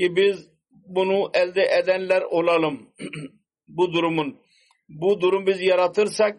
Ki 0.00 0.16
biz 0.16 0.48
bunu 0.72 1.30
elde 1.34 1.62
edenler 1.62 2.22
olalım. 2.22 2.94
bu 3.68 3.92
durumun. 3.92 4.40
Bu 4.88 5.20
durum 5.20 5.46
biz 5.46 5.60
yaratırsak 5.60 6.38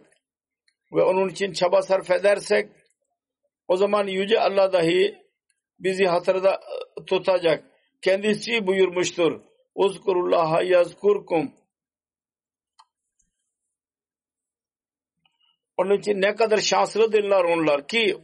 ve 0.92 1.02
onun 1.02 1.28
için 1.28 1.52
çaba 1.52 1.82
sarf 1.82 2.10
edersek 2.10 2.70
o 3.68 3.76
zaman 3.76 4.06
Yüce 4.06 4.40
Allah 4.40 4.72
dahi 4.72 5.14
bizi 5.78 6.04
hatırda 6.04 6.54
e, 6.54 7.04
tutacak. 7.04 7.64
Kendisi 8.02 8.66
buyurmuştur. 8.66 9.40
Uzkurullaha 9.74 10.62
yazkurkum. 10.62 11.52
Onun 15.76 15.98
için 15.98 16.20
ne 16.20 16.34
kadar 16.34 16.58
şanslıdırlar 16.58 17.44
onlar 17.44 17.88
ki 17.88 18.18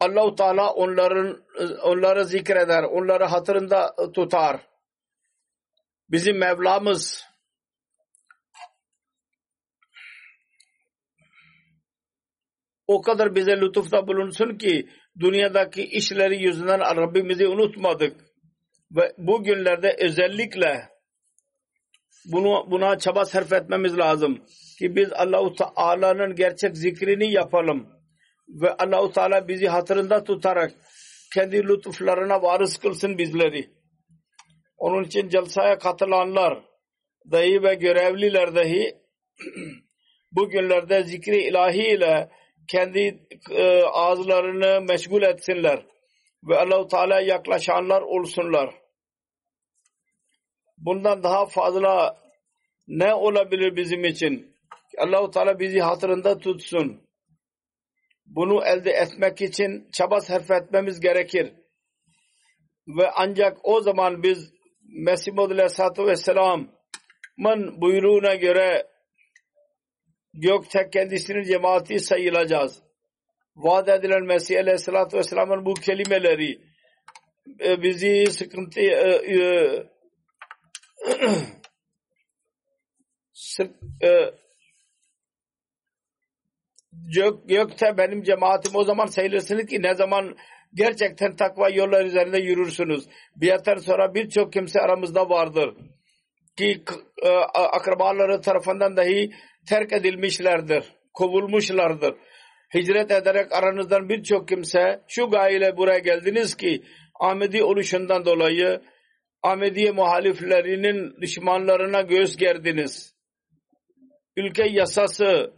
Allahu 0.00 0.34
Teala 0.34 0.72
onların 0.72 1.44
onları 1.82 2.24
zikreder, 2.24 2.82
onları 2.82 3.24
hatırında 3.24 3.94
tutar. 4.14 4.60
Bizim 6.10 6.38
Mevlamız 6.38 7.24
o 12.86 13.02
kadar 13.02 13.34
bize 13.34 13.60
lütufta 13.60 14.06
bulunsun 14.06 14.58
ki 14.58 14.88
dünyadaki 15.20 15.82
işleri 15.84 16.42
yüzünden 16.42 16.80
Rabbimizi 16.80 17.48
unutmadık. 17.48 18.28
Ve 18.90 19.14
bu 19.18 19.42
günlerde 19.42 19.96
özellikle 19.98 20.88
bunu 22.24 22.70
buna 22.70 22.98
çaba 22.98 23.24
sarf 23.24 23.52
etmemiz 23.52 23.98
lazım 23.98 24.44
ki 24.78 24.96
biz 24.96 25.12
Allahu 25.12 25.54
Teala'nın 25.54 26.34
gerçek 26.34 26.76
zikrini 26.76 27.32
yapalım 27.32 27.97
ve 28.48 28.72
Allahu 28.72 29.12
Teala 29.12 29.48
bizi 29.48 29.68
hatırında 29.68 30.24
tutarak 30.24 30.72
kendi 31.34 31.68
lütuflarına 31.68 32.42
varız 32.42 32.78
kılsın 32.78 33.18
bizleri. 33.18 33.70
Onun 34.76 35.04
için 35.04 35.28
celsaya 35.28 35.78
katılanlar 35.78 36.64
dahi 37.30 37.62
ve 37.62 37.74
görevliler 37.74 38.54
dahi 38.54 38.96
bugünlerde 40.32 41.02
zikri 41.02 41.42
ilahi 41.42 41.86
ile 41.86 42.30
kendi 42.68 43.26
e, 43.50 43.82
ağızlarını 43.82 44.80
meşgul 44.80 45.22
etsinler 45.22 45.86
ve 46.42 46.58
Allahu 46.58 46.88
Teala 46.88 47.20
yaklaşanlar 47.20 48.02
olsunlar. 48.02 48.74
Bundan 50.78 51.22
daha 51.22 51.46
fazla 51.46 52.16
ne 52.88 53.14
olabilir 53.14 53.76
bizim 53.76 54.04
için? 54.04 54.56
Allahu 54.98 55.30
Teala 55.30 55.58
bizi 55.58 55.80
hatırında 55.80 56.38
tutsun. 56.38 57.07
Bunu 58.28 58.64
elde 58.64 58.90
etmek 58.90 59.42
için 59.42 59.88
çaba 59.92 60.20
sarf 60.20 60.50
etmemiz 60.50 61.00
gerekir. 61.00 61.52
Ve 62.88 63.10
ancak 63.16 63.58
o 63.62 63.80
zaman 63.80 64.22
biz 64.22 64.52
Mesih 64.88 65.32
Maud 65.32 65.50
Aleyhisselatü 65.50 66.06
Vesselam'ın 66.06 67.80
buyruğuna 67.80 68.34
göre 68.34 68.86
gökte 70.34 70.90
kendisinin 70.90 71.42
cemaati 71.42 72.00
sayılacağız. 72.00 72.82
Vaat 73.56 73.88
edilen 73.88 74.24
Mesih 74.24 74.60
Aleyhisselatü 74.60 75.16
Vesselam'ın 75.16 75.66
bu 75.66 75.74
kelimeleri 75.74 76.60
e, 77.60 77.82
bizi 77.82 78.26
sıkıntı 78.26 78.80
e, 78.80 79.10
e, 79.34 79.38
sık, 83.32 83.76
gök, 87.14 87.48
gökte 87.48 87.98
benim 87.98 88.22
cemaatim 88.22 88.76
o 88.76 88.84
zaman 88.84 89.06
sayılırsınız 89.06 89.66
ki 89.66 89.82
ne 89.82 89.94
zaman 89.94 90.36
gerçekten 90.74 91.36
takva 91.36 91.68
yollar 91.68 92.04
üzerinde 92.04 92.38
yürürsünüz. 92.38 93.04
Biyetten 93.36 93.76
sonra 93.76 94.14
birçok 94.14 94.52
kimse 94.52 94.80
aramızda 94.80 95.30
vardır 95.30 95.74
ki 96.58 96.82
e, 97.22 97.28
akrabaları 97.54 98.40
tarafından 98.40 98.96
dahi 98.96 99.30
terk 99.68 99.92
edilmişlerdir. 99.92 100.84
kovulmuşlardır. 101.14 102.14
Hicret 102.74 103.10
ederek 103.10 103.52
aranızdan 103.52 104.08
birçok 104.08 104.48
kimse 104.48 105.00
şu 105.08 105.30
gayeyle 105.30 105.76
buraya 105.76 105.98
geldiniz 105.98 106.56
ki 106.56 106.82
Ahmedi 107.20 107.62
oluşundan 107.62 108.24
dolayı 108.24 108.80
Ahmediye 109.42 109.90
muhaliflerinin 109.90 111.20
düşmanlarına 111.20 112.00
göz 112.00 112.36
gerdiniz. 112.36 113.14
Ülke 114.36 114.68
yasası 114.68 115.52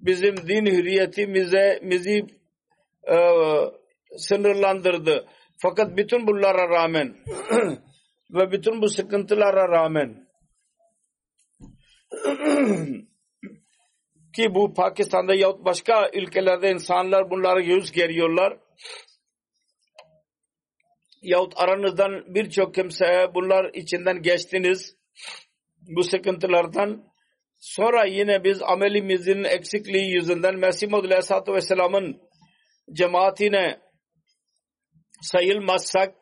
bizim 0.00 0.36
din 0.36 0.66
hürriyetimize 0.66 1.80
bizi 1.82 2.26
e, 3.10 3.16
sınırlandırdı. 4.16 5.26
Fakat 5.62 5.96
bütün 5.96 6.26
bunlara 6.26 6.68
rağmen 6.68 7.16
ve 8.30 8.52
bütün 8.52 8.82
bu 8.82 8.88
sıkıntılara 8.88 9.68
rağmen 9.68 10.28
ki 14.36 14.54
bu 14.54 14.74
Pakistan'da 14.74 15.34
yahut 15.34 15.64
başka 15.64 16.10
ülkelerde 16.14 16.70
insanlar 16.70 17.30
bunlara 17.30 17.60
yüz 17.60 17.92
geriyorlar. 17.92 18.58
Yahut 21.22 21.52
aranızdan 21.56 22.34
birçok 22.34 22.74
kimseye 22.74 23.34
bunlar 23.34 23.70
içinden 23.74 24.22
geçtiniz. 24.22 24.96
Bu 25.96 26.04
sıkıntılardan 26.04 27.09
sonra 27.60 28.04
yine 28.04 28.44
biz 28.44 28.62
amelimizin 28.62 29.44
eksikliği 29.44 30.10
yüzünden 30.10 30.56
Mesih 30.56 30.88
Muhammed 30.88 31.10
Aleyhisselatü 31.10 31.52
Vesselam'ın 31.52 32.20
cemaatine 32.92 33.80
sayılmazsak 35.22 36.14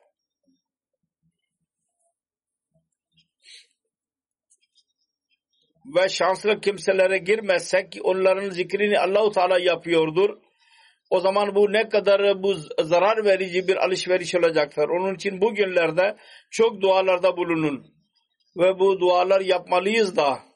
ve 5.96 6.08
şanslı 6.08 6.60
kimselere 6.60 7.18
girmezsek 7.18 7.92
ki 7.92 8.02
onların 8.02 8.50
zikrini 8.50 9.00
Allahu 9.00 9.30
Teala 9.30 9.58
yapıyordur. 9.58 10.38
O 11.10 11.20
zaman 11.20 11.54
bu 11.54 11.72
ne 11.72 11.88
kadar 11.88 12.42
bu 12.42 12.54
zarar 12.82 13.24
verici 13.24 13.68
bir 13.68 13.76
alışveriş 13.76 14.34
olacaktır. 14.34 14.88
Onun 14.88 15.14
için 15.14 15.40
bu 15.40 15.54
günlerde 15.54 16.16
çok 16.50 16.80
dualarda 16.80 17.36
bulunun. 17.36 17.86
Ve 18.56 18.78
bu 18.78 19.00
dualar 19.00 19.40
yapmalıyız 19.40 20.16
da 20.16 20.47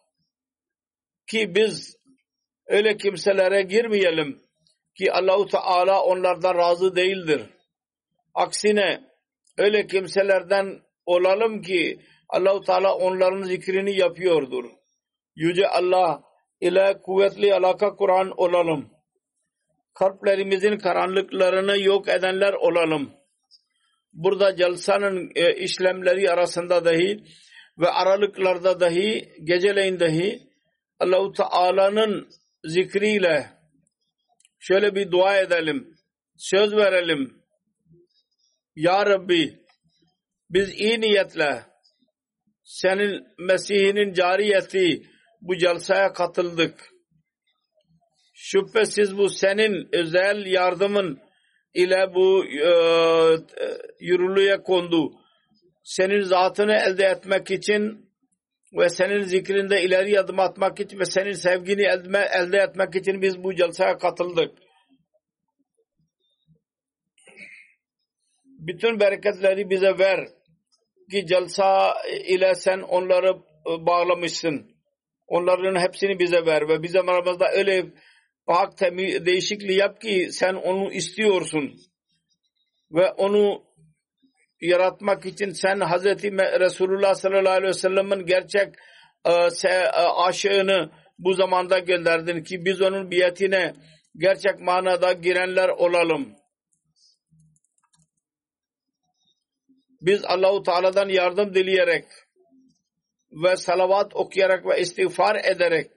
ki 1.26 1.54
biz 1.54 1.96
öyle 2.66 2.96
kimselere 2.96 3.62
girmeyelim 3.62 4.40
ki 4.98 5.12
Allahu 5.12 5.46
Teala 5.46 6.02
onlardan 6.02 6.54
razı 6.54 6.96
değildir. 6.96 7.42
Aksine 8.34 9.00
öyle 9.58 9.86
kimselerden 9.86 10.80
olalım 11.06 11.62
ki 11.62 12.00
Allahu 12.28 12.60
Teala 12.60 12.94
onların 12.94 13.42
zikrini 13.42 13.96
yapıyordur. 13.96 14.64
Yüce 15.36 15.68
Allah 15.68 16.22
ile 16.60 16.98
kuvvetli 17.02 17.54
alaka 17.54 17.96
Kur'an 17.96 18.32
olalım. 18.36 18.90
Kalplerimizin 19.94 20.78
karanlıklarını 20.78 21.78
yok 21.78 22.08
edenler 22.08 22.52
olalım. 22.52 23.10
Burada 24.12 24.56
celsanın 24.56 25.32
e, 25.34 25.54
işlemleri 25.54 26.30
arasında 26.30 26.84
dahi 26.84 27.24
ve 27.78 27.88
aralıklarda 27.90 28.80
dahi 28.80 29.28
geceleyin 29.44 30.00
dahi 30.00 30.51
Allahu 31.02 31.32
Teala'nın 31.32 32.28
zikriyle 32.64 33.50
şöyle 34.58 34.94
bir 34.94 35.10
dua 35.10 35.38
edelim. 35.38 35.96
Söz 36.36 36.76
verelim. 36.76 37.42
Ya 38.76 39.06
Rabbi 39.06 39.58
biz 40.50 40.80
iyi 40.80 41.00
niyetle 41.00 41.62
senin 42.62 43.26
Mesih'inin 43.38 44.12
cariyeti 44.12 45.02
bu 45.40 45.56
celsaya 45.56 46.12
katıldık. 46.12 46.90
Şüphesiz 48.34 49.18
bu 49.18 49.28
senin 49.28 49.88
özel 49.92 50.46
yardımın 50.46 51.20
ile 51.74 52.14
bu 52.14 52.44
e, 52.44 52.70
yürürlüğe 54.00 54.62
kondu. 54.62 55.12
Senin 55.84 56.20
zatını 56.20 56.74
elde 56.74 57.04
etmek 57.04 57.50
için 57.50 58.11
ve 58.72 58.88
senin 58.88 59.22
zikrinde 59.22 59.82
ileri 59.82 60.20
adım 60.20 60.40
atmak 60.40 60.80
için 60.80 60.98
ve 60.98 61.04
senin 61.04 61.32
sevgini 61.32 61.82
elde, 61.82 62.28
elde 62.34 62.58
etmek 62.58 62.96
için 62.96 63.22
biz 63.22 63.44
bu 63.44 63.54
celsaya 63.54 63.98
katıldık. 63.98 64.58
Bütün 68.44 69.00
bereketleri 69.00 69.70
bize 69.70 69.98
ver 69.98 70.28
ki 71.10 71.26
celsa 71.26 71.94
ile 72.26 72.54
sen 72.54 72.78
onları 72.78 73.42
bağlamışsın. 73.66 74.72
Onların 75.26 75.80
hepsini 75.80 76.18
bize 76.18 76.46
ver 76.46 76.68
ve 76.68 76.82
bizim 76.82 77.08
aramızda 77.08 77.52
öyle 77.52 77.86
pak 78.46 78.80
değişikliği 79.26 79.78
yap 79.78 80.00
ki 80.00 80.28
sen 80.30 80.54
onu 80.54 80.92
istiyorsun 80.92 81.74
ve 82.90 83.10
onu 83.10 83.62
yaratmak 84.62 85.26
için 85.26 85.50
sen 85.50 85.80
Hazreti 85.80 86.32
Resulullah 86.60 87.14
sallallahu 87.14 87.52
aleyhi 87.52 87.68
ve 87.68 87.78
sellem'in 87.78 88.26
gerçek 88.26 88.74
e, 89.24 89.32
e, 89.68 89.88
aşığını 89.98 90.90
bu 91.18 91.34
zamanda 91.34 91.78
gönderdin 91.78 92.42
ki 92.42 92.64
biz 92.64 92.82
onun 92.82 93.10
biyetine 93.10 93.74
gerçek 94.16 94.60
manada 94.60 95.12
girenler 95.12 95.68
olalım. 95.68 96.34
Biz 100.00 100.24
Allahu 100.24 100.62
Teala'dan 100.62 101.08
yardım 101.08 101.54
dileyerek 101.54 102.04
ve 103.44 103.56
salavat 103.56 104.16
okuyarak 104.16 104.66
ve 104.66 104.80
istiğfar 104.80 105.44
ederek 105.44 105.90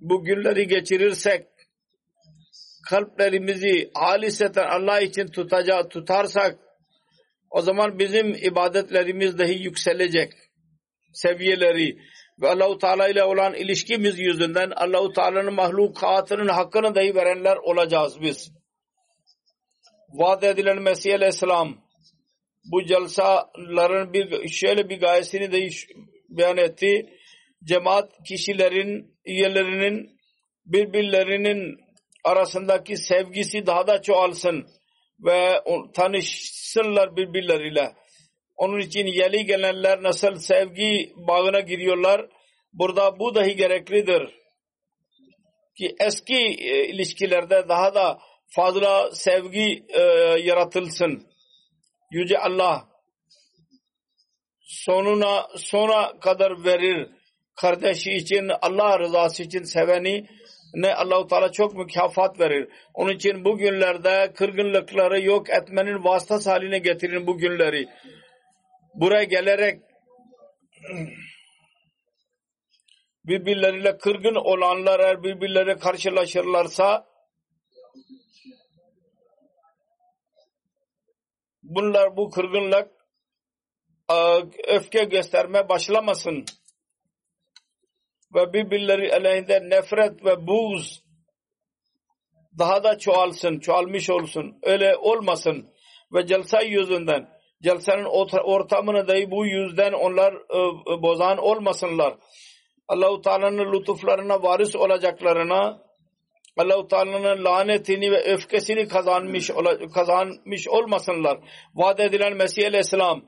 bu 0.00 0.24
günleri 0.24 0.68
geçirirsek 0.68 1.46
kalplerimizi 2.88 3.90
haliseten 3.94 4.66
Allah 4.68 5.00
için 5.00 5.26
tutaca, 5.26 5.88
tutarsak 5.88 6.58
o 7.52 7.60
zaman 7.62 7.98
bizim 7.98 8.34
ibadetlerimiz 8.34 9.38
dahi 9.38 9.62
yükselecek 9.62 10.32
seviyeleri 11.12 11.98
ve 12.40 12.48
Allahu 12.48 12.78
Teala 12.78 13.08
ile 13.08 13.24
olan 13.24 13.54
ilişkimiz 13.54 14.18
yüzünden 14.18 14.70
Allahu 14.70 15.12
Teala'nın 15.12 15.54
mahlukatının 15.54 16.48
hakkını 16.48 16.94
dahi 16.94 17.14
verenler 17.14 17.56
olacağız 17.56 18.20
biz. 18.20 18.52
Vaat 20.08 20.44
edilen 20.44 20.82
Mesih 20.82 21.14
Aleyhisselam 21.14 21.78
bu 22.64 22.84
celsaların 22.84 24.12
bir 24.12 24.48
şöyle 24.48 24.88
bir 24.88 25.00
gayesini 25.00 25.52
de 25.52 25.68
beyan 26.28 26.56
etti. 26.56 27.06
Cemaat 27.64 28.12
kişilerin 28.28 29.14
üyelerinin 29.24 30.10
birbirlerinin 30.66 31.78
arasındaki 32.24 32.96
sevgisi 32.96 33.66
daha 33.66 33.86
da 33.86 34.02
çoğalsın 34.02 34.66
ve 35.24 35.60
tanışsınlar 35.94 37.16
birbirleriyle. 37.16 37.92
Onun 38.56 38.78
için 38.78 39.06
yeni 39.06 39.46
gelenler 39.46 40.02
nasıl 40.02 40.34
sevgi 40.34 41.12
bağına 41.16 41.60
giriyorlar. 41.60 42.26
Burada 42.72 43.18
bu 43.18 43.34
dahi 43.34 43.56
gereklidir. 43.56 44.22
Ki 45.78 45.96
eski 46.00 46.38
e, 46.38 46.88
ilişkilerde 46.88 47.68
daha 47.68 47.94
da 47.94 48.18
fazla 48.48 49.10
sevgi 49.14 49.84
e, 49.88 50.00
yaratılsın. 50.42 51.26
Yüce 52.10 52.38
Allah 52.38 52.88
sonuna 54.60 55.48
sona 55.56 56.18
kadar 56.20 56.64
verir. 56.64 57.10
Kardeşi 57.56 58.12
için 58.12 58.50
Allah 58.62 58.98
rızası 58.98 59.42
için 59.42 59.62
seveni 59.62 60.26
ne 60.74 60.94
Allahu 60.94 61.26
Teala 61.26 61.52
çok 61.52 61.74
mükafat 61.74 62.40
verir. 62.40 62.68
Onun 62.94 63.12
için 63.12 63.44
bu 63.44 63.58
günlerde 63.58 64.32
kırgınlıkları 64.32 65.20
yok 65.20 65.50
etmenin 65.50 66.04
vasıtası 66.04 66.50
haline 66.50 66.78
getirin 66.78 67.26
bu 67.26 67.38
günleri. 67.38 67.88
Buraya 68.94 69.24
gelerek 69.24 69.80
birbirleriyle 73.24 73.98
kırgın 73.98 74.34
olanlar 74.34 75.00
eğer 75.00 75.22
birbirleri 75.22 75.78
karşılaşırlarsa 75.78 77.06
bunlar 81.62 82.16
bu 82.16 82.30
kırgınlık 82.30 82.90
öfke 84.68 85.04
gösterme 85.04 85.68
başlamasın 85.68 86.44
ve 88.34 88.52
birbirleri 88.52 89.14
aleyhinde 89.14 89.60
nefret 89.70 90.24
ve 90.24 90.46
buz 90.46 91.02
daha 92.58 92.84
da 92.84 92.98
çoğalsın, 92.98 93.58
çoğalmış 93.58 94.10
olsun. 94.10 94.58
Öyle 94.62 94.96
olmasın. 94.96 95.66
Ve 96.12 96.26
celsa 96.26 96.60
yüzünden, 96.60 97.28
celsenin 97.62 98.04
ortamını 98.44 99.08
dahi 99.08 99.30
bu 99.30 99.46
yüzden 99.46 99.92
onlar 99.92 100.32
e, 100.34 101.02
bozan 101.02 101.38
olmasınlar. 101.38 102.14
Allahu 102.88 103.20
Teala'nın 103.20 103.72
lütuflarına 103.72 104.42
varis 104.42 104.76
olacaklarına 104.76 105.82
Allahu 106.56 106.88
Teala'nın 106.88 107.44
lanetini 107.44 108.12
ve 108.12 108.22
öfkesini 108.24 108.88
kazanmış 108.88 109.50
kazanmış 109.94 110.68
olmasınlar. 110.68 111.38
Vaat 111.74 112.00
edilen 112.00 112.36
Mesih 112.36 112.66
Aleyhisselam 112.66 113.22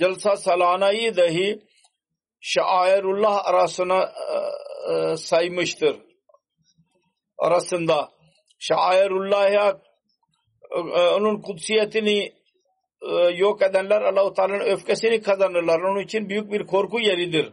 Jalsa 0.00 0.36
salanayı 0.36 1.16
dahi 1.16 1.62
şairullah 2.40 3.46
arasına 3.46 4.02
e, 4.02 4.36
e, 4.92 5.16
saymıştır. 5.16 5.96
Arasında 7.38 8.10
şairullah'a 8.58 9.80
e, 10.70 11.00
onun 11.00 11.40
kutsiyetini 11.42 12.32
e, 13.02 13.14
yok 13.36 13.62
edenler 13.62 14.02
Allah-u 14.02 14.34
Teala'nın 14.34 14.60
öfkesini 14.60 15.22
kazanırlar. 15.22 15.80
Onun 15.80 16.00
için 16.00 16.28
büyük 16.28 16.52
bir 16.52 16.66
korku 16.66 17.00
yeridir. 17.00 17.52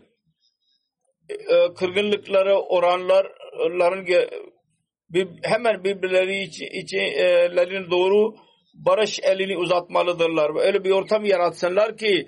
E, 1.29 1.73
kırgınlıkları 1.73 2.59
oranların 2.59 4.05
hemen 5.43 5.83
birbirleri 5.83 6.43
içinlerin 6.43 7.91
doğru 7.91 8.35
barış 8.85 9.19
elini 9.23 9.57
uzatmalıdırlar. 9.57 10.65
Öyle 10.65 10.83
bir 10.83 10.91
ortam 10.91 11.25
yaratsınlar 11.25 11.97
ki 11.97 12.27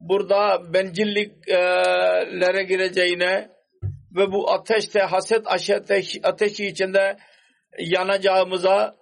burada 0.00 0.72
bencilliklere 0.74 2.62
gireceğine 2.62 3.48
ve 4.16 4.32
bu 4.32 4.52
ateşte 4.52 5.00
haset 5.00 5.46
ateşi 6.22 6.66
içinde 6.66 7.16
yanacağımıza 7.78 8.96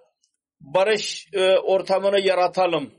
barış 0.59 1.27
e, 1.33 1.57
ortamını 1.57 2.19
yaratalım. 2.19 2.91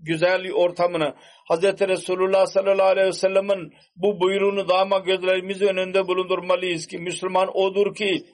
Güzel 0.00 0.52
ortamını. 0.52 1.14
Hz. 1.50 1.62
Resulullah 1.62 2.46
sallallahu 2.46 2.86
aleyhi 2.86 3.08
ve 3.08 3.12
sellem'in 3.12 3.74
bu 3.96 4.20
buyruğunu 4.20 4.68
daima 4.68 4.98
gözlerimiz 4.98 5.62
önünde 5.62 6.08
bulundurmalıyız 6.08 6.86
ki 6.86 6.98
Müslüman 6.98 7.56
odur 7.56 7.94
ki 7.94 8.26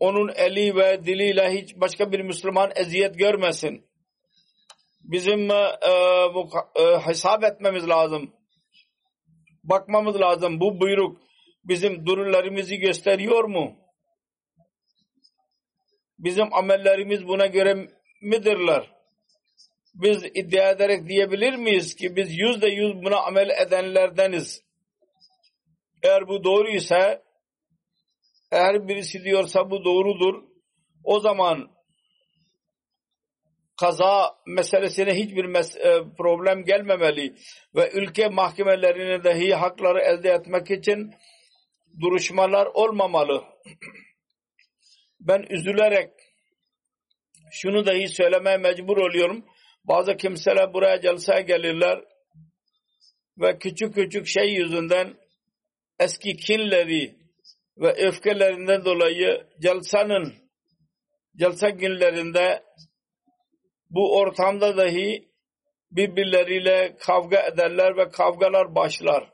onun 0.00 0.32
eli 0.36 0.76
ve 0.76 1.04
diliyle 1.04 1.50
hiç 1.50 1.74
başka 1.76 2.12
bir 2.12 2.20
Müslüman 2.20 2.70
eziyet 2.76 3.18
görmesin. 3.18 3.84
Bizim 5.04 5.50
e, 5.50 5.62
bu, 6.34 6.48
e, 6.76 6.98
hesap 6.98 7.44
etmemiz 7.44 7.88
lazım. 7.88 8.32
Bakmamız 9.64 10.20
lazım. 10.20 10.60
Bu 10.60 10.80
buyruk 10.80 11.20
bizim 11.64 12.06
durumlarımızı 12.06 12.74
gösteriyor 12.74 13.44
mu? 13.44 13.76
Bizim 16.18 16.54
amellerimiz 16.54 17.28
buna 17.28 17.46
göre 17.46 17.88
midirler? 18.22 18.90
Biz 19.94 20.24
iddia 20.24 20.70
ederek 20.70 21.08
diyebilir 21.08 21.54
miyiz 21.54 21.96
ki 21.96 22.16
biz 22.16 22.38
yüzde 22.38 22.68
yüz 22.68 22.94
buna 22.94 23.16
amel 23.16 23.50
edenlerdeniz? 23.66 24.62
Eğer 26.02 26.28
bu 26.28 26.44
doğru 26.44 26.68
ise 26.68 27.22
eğer 28.52 28.88
birisi 28.88 29.24
diyorsa 29.24 29.70
bu 29.70 29.84
doğrudur 29.84 30.42
o 31.04 31.20
zaman 31.20 31.73
kaza 33.84 34.36
meselesine 34.46 35.14
hiçbir 35.14 35.44
mes 35.44 35.76
e, 35.76 36.02
problem 36.18 36.64
gelmemeli 36.64 37.34
ve 37.74 37.90
ülke 37.94 38.28
mahkemelerine 38.28 39.24
dahi 39.24 39.54
hakları 39.54 40.00
elde 40.00 40.30
etmek 40.30 40.70
için 40.70 41.14
duruşmalar 42.00 42.66
olmamalı. 42.66 43.44
Ben 45.20 45.46
üzülerek 45.50 46.10
şunu 47.52 47.86
dahi 47.86 48.08
söylemeye 48.08 48.56
mecbur 48.56 48.96
oluyorum. 48.96 49.44
Bazı 49.84 50.16
kimseler 50.16 50.74
buraya 50.74 51.00
celseye 51.00 51.40
gelirler 51.40 52.04
ve 53.38 53.58
küçük 53.58 53.94
küçük 53.94 54.26
şey 54.26 54.54
yüzünden 54.54 55.14
eski 56.00 56.36
kinleri 56.36 57.14
ve 57.76 57.92
öfkelerinden 57.92 58.84
dolayı 58.84 59.46
celsanın 59.62 60.34
celsa 61.36 61.70
günlerinde 61.70 62.62
bu 63.94 64.18
ortamda 64.18 64.76
dahi 64.76 65.28
birbirleriyle 65.90 66.96
kavga 67.00 67.40
ederler 67.40 67.96
ve 67.96 68.10
kavgalar 68.10 68.74
başlar. 68.74 69.32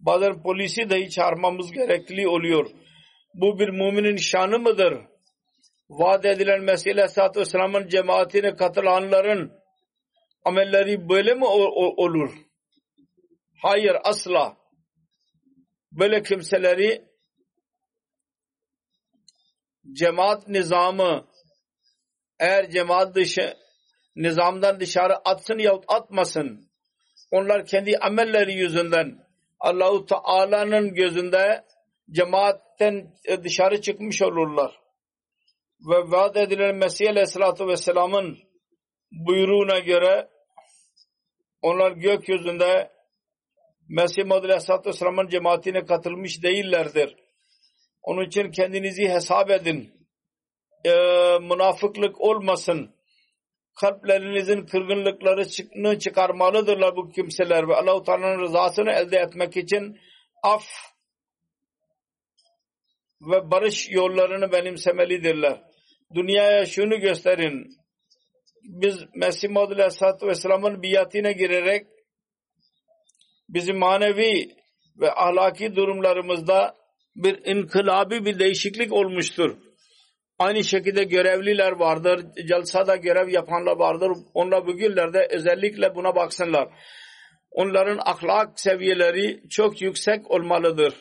Bazen 0.00 0.42
polisi 0.42 0.90
dahi 0.90 1.10
çağırmamız 1.10 1.72
gerekli 1.72 2.28
oluyor. 2.28 2.70
Bu 3.34 3.58
bir 3.58 3.68
müminin 3.68 4.16
şanı 4.16 4.58
mıdır? 4.58 4.98
Vaat 5.88 6.24
edilen 6.24 6.62
Mesih 6.62 6.92
Aleyhisselatü 6.92 7.40
Vesselam'ın 7.40 7.88
cemaatine 7.88 8.56
katılanların 8.56 9.52
amelleri 10.44 11.08
böyle 11.08 11.34
mi 11.34 11.44
olur? 11.96 12.30
Hayır 13.62 13.96
asla. 14.04 14.56
Böyle 15.92 16.22
kimseleri 16.22 17.04
cemaat 19.92 20.48
nizamı 20.48 21.29
eğer 22.40 22.70
cemaat 22.70 23.14
dışı 23.14 23.54
nizamdan 24.16 24.80
dışarı 24.80 25.16
atsın 25.28 25.58
yahut 25.58 25.84
atmasın 25.88 26.70
onlar 27.30 27.66
kendi 27.66 27.98
amelleri 27.98 28.52
yüzünden 28.52 29.18
Allahu 29.60 30.06
Teala'nın 30.06 30.94
gözünde 30.94 31.64
cemaatten 32.10 33.12
dışarı 33.44 33.80
çıkmış 33.80 34.22
olurlar. 34.22 34.80
Ve 35.80 36.10
vaat 36.10 36.36
edilen 36.36 36.76
Mesih 36.76 37.10
Aleyhisselatü 37.10 37.66
Vesselam'ın 37.66 38.38
buyruğuna 39.12 39.78
göre 39.78 40.28
onlar 41.62 41.92
gökyüzünde 41.92 42.90
Mesih 43.88 44.24
Muhammed 44.24 44.44
Aleyhisselatü 44.44 44.88
Vesselam'ın 44.88 45.28
cemaatine 45.28 45.84
katılmış 45.84 46.42
değillerdir. 46.42 47.16
Onun 48.02 48.26
için 48.26 48.50
kendinizi 48.50 49.08
hesap 49.08 49.50
edin. 49.50 49.99
Ee, 50.84 50.90
münafıklık 51.40 52.20
olmasın. 52.20 52.94
Kalplerinizin 53.80 54.66
kırgınlıklarını 54.66 55.98
çıkarmalıdırlar 55.98 56.96
bu 56.96 57.10
kimseler 57.10 57.68
ve 57.68 57.74
Allah-u 57.74 58.02
Teala'nın 58.02 58.42
rızasını 58.42 58.90
elde 58.90 59.18
etmek 59.18 59.56
için 59.56 59.98
af 60.42 60.64
ve 63.20 63.50
barış 63.50 63.90
yollarını 63.90 64.52
benimsemelidirler. 64.52 65.62
Dünyaya 66.14 66.66
şunu 66.66 67.00
gösterin. 67.00 67.76
Biz 68.62 69.04
Mesih 69.14 69.48
Muhammed 69.48 69.76
Aleyhisselatü 69.76 70.26
Vesselam'ın 70.26 70.82
biatine 70.82 71.32
girerek 71.32 71.86
bizim 73.48 73.78
manevi 73.78 74.56
ve 75.00 75.12
ahlaki 75.12 75.76
durumlarımızda 75.76 76.76
bir 77.16 77.44
inkılabi 77.44 78.24
bir 78.24 78.38
değişiklik 78.38 78.92
olmuştur. 78.92 79.69
Aynı 80.40 80.64
şekilde 80.64 81.04
görevliler 81.04 81.72
vardır. 81.72 82.26
Celsada 82.48 82.96
görev 82.96 83.28
yapanlar 83.28 83.76
vardır. 83.76 84.10
Onlar 84.34 84.66
bugünlerde 84.66 85.28
özellikle 85.30 85.94
buna 85.94 86.14
baksınlar. 86.14 86.68
Onların 87.50 87.98
ahlak 88.06 88.60
seviyeleri 88.60 89.48
çok 89.48 89.82
yüksek 89.82 90.30
olmalıdır. 90.30 90.94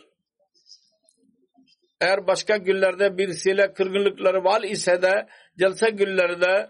Eğer 2.01 2.27
başka 2.27 2.57
günlerde 2.57 3.17
birisiyle 3.17 3.73
kırgınlıkları 3.73 4.43
var 4.43 4.61
ise 4.61 5.01
de 5.01 5.27
celsa 5.59 5.89
günlerde 5.89 6.69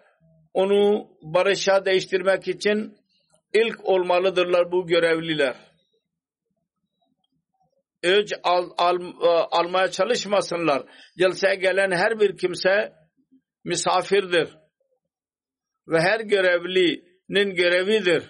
onu 0.53 1.07
barışa 1.21 1.85
değiştirmek 1.85 2.47
için 2.47 2.97
ilk 3.53 3.85
olmalıdırlar 3.85 4.71
bu 4.71 4.87
görevliler 4.87 5.68
öc 8.03 8.33
al, 8.43 8.69
al, 8.77 9.01
e, 9.01 9.27
almaya 9.27 9.91
çalışmasınlar. 9.91 10.83
Celseye 11.17 11.55
gelen 11.55 11.91
her 11.91 12.19
bir 12.19 12.37
kimse 12.37 12.93
misafirdir. 13.63 14.57
Ve 15.87 16.01
her 16.01 16.19
görevlinin 16.19 17.55
görevidir. 17.55 18.23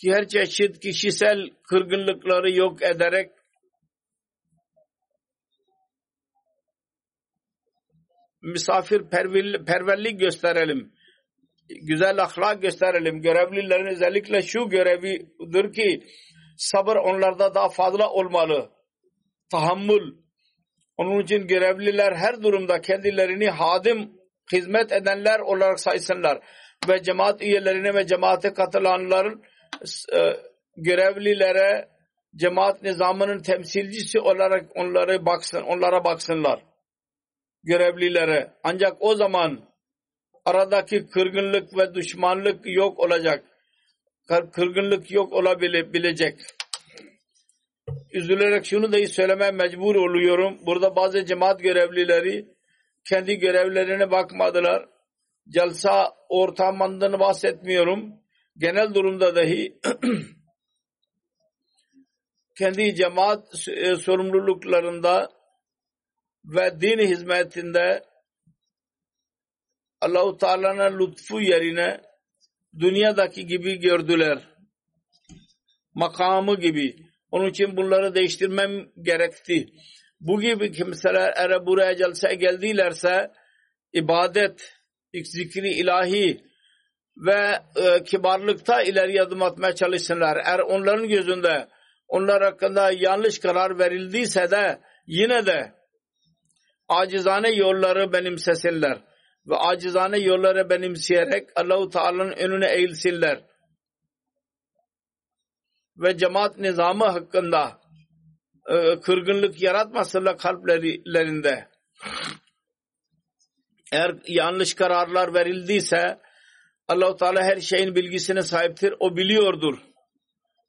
Ki 0.00 0.12
her 0.12 0.28
çeşit 0.28 0.80
kişisel 0.80 1.50
kırgınlıkları 1.68 2.50
yok 2.50 2.82
ederek 2.82 3.30
misafir 8.42 9.02
perverlik 9.66 10.20
gösterelim. 10.20 10.92
Güzel 11.68 12.22
ahlak 12.22 12.62
gösterelim. 12.62 13.22
Görevlilerin 13.22 13.86
özellikle 13.86 14.42
şu 14.42 14.68
görevidir 14.68 15.72
ki 15.72 16.06
sabır 16.60 16.96
onlarda 16.96 17.54
daha 17.54 17.68
fazla 17.68 18.10
olmalı. 18.10 18.70
Tahammül. 19.50 20.14
Onun 20.96 21.22
için 21.22 21.46
görevliler 21.46 22.12
her 22.12 22.42
durumda 22.42 22.80
kendilerini 22.80 23.50
hadim, 23.50 24.12
hizmet 24.52 24.92
edenler 24.92 25.40
olarak 25.40 25.80
saysınlar. 25.80 26.38
Ve 26.88 27.02
cemaat 27.02 27.42
üyelerine 27.42 27.94
ve 27.94 28.06
cemaate 28.06 28.54
katılanların 28.54 29.42
e, 30.14 30.36
görevlilere 30.76 31.88
cemaat 32.36 32.82
nizamının 32.82 33.42
temsilcisi 33.42 34.20
olarak 34.20 34.64
onlara 34.74 35.26
baksın, 35.26 35.62
onlara 35.62 36.04
baksınlar. 36.04 36.62
Görevlilere. 37.62 38.52
Ancak 38.64 38.96
o 39.00 39.14
zaman 39.14 39.60
aradaki 40.44 41.10
kırgınlık 41.10 41.78
ve 41.78 41.94
düşmanlık 41.94 42.60
yok 42.64 42.98
olacak 42.98 43.44
kırgınlık 44.28 45.10
yok 45.10 45.32
olabilecek. 45.32 46.40
Üzülerek 48.12 48.66
şunu 48.66 48.92
da 48.92 49.06
söylemeye 49.06 49.50
mecbur 49.50 49.94
oluyorum. 49.94 50.58
Burada 50.66 50.96
bazı 50.96 51.26
cemaat 51.26 51.60
görevlileri 51.60 52.48
kendi 53.08 53.38
görevlerine 53.38 54.10
bakmadılar. 54.10 54.88
Celsa 55.48 56.14
ortamından 56.28 57.20
bahsetmiyorum. 57.20 58.14
genel 58.58 58.94
durumda 58.94 59.36
dahi 59.36 59.80
kendi 62.58 62.94
cemaat 62.94 63.68
e, 63.68 63.96
sorumluluklarında 63.96 65.30
ve 66.44 66.80
din 66.80 66.98
hizmetinde 66.98 68.04
Allahu 70.00 70.38
Teala'nın 70.38 70.98
lütfu 70.98 71.40
yerine 71.40 72.00
dünyadaki 72.78 73.46
gibi 73.46 73.80
gördüler. 73.80 74.38
Makamı 75.94 76.60
gibi. 76.60 76.96
Onun 77.30 77.50
için 77.50 77.76
bunları 77.76 78.14
değiştirmem 78.14 78.88
gerekti. 79.02 79.66
Bu 80.20 80.40
gibi 80.40 80.72
kimseler 80.72 81.32
eğer 81.36 81.66
buraya 81.66 81.96
celse 81.96 82.34
geldilerse 82.34 83.30
ibadet, 83.92 84.74
zikri 85.24 85.70
ilahi 85.70 86.44
ve 87.16 87.58
e, 87.76 88.04
kibarlıkta 88.04 88.82
ileri 88.82 89.22
adım 89.22 89.42
atmaya 89.42 89.74
çalışsınlar. 89.74 90.36
Eğer 90.46 90.58
onların 90.58 91.08
gözünde 91.08 91.68
onlar 92.08 92.42
hakkında 92.42 92.92
yanlış 92.92 93.38
karar 93.38 93.78
verildiyse 93.78 94.50
de 94.50 94.80
yine 95.06 95.46
de 95.46 95.72
acizane 96.88 97.50
yolları 97.50 98.12
benimsesinler 98.12 98.98
ve 99.46 99.56
acizane 99.56 100.18
yolları 100.18 100.70
benimseyerek 100.70 101.48
Allahu 101.56 101.90
Teala'nın 101.90 102.32
önüne 102.32 102.72
eğilsinler 102.72 103.44
ve 105.96 106.18
cemaat 106.18 106.58
nizamı 106.58 107.04
hakkında 107.04 107.80
e, 108.68 109.00
kırgınlık 109.00 109.62
yaratmasınlar 109.62 110.38
kalplerinde. 110.38 111.68
Eğer 113.92 114.16
yanlış 114.26 114.74
kararlar 114.74 115.34
verildiyse 115.34 116.20
Allahu 116.88 117.16
Teala 117.16 117.42
her 117.42 117.60
şeyin 117.60 117.94
bilgisine 117.94 118.42
sahiptir. 118.42 118.94
O 119.00 119.16
biliyordur. 119.16 119.78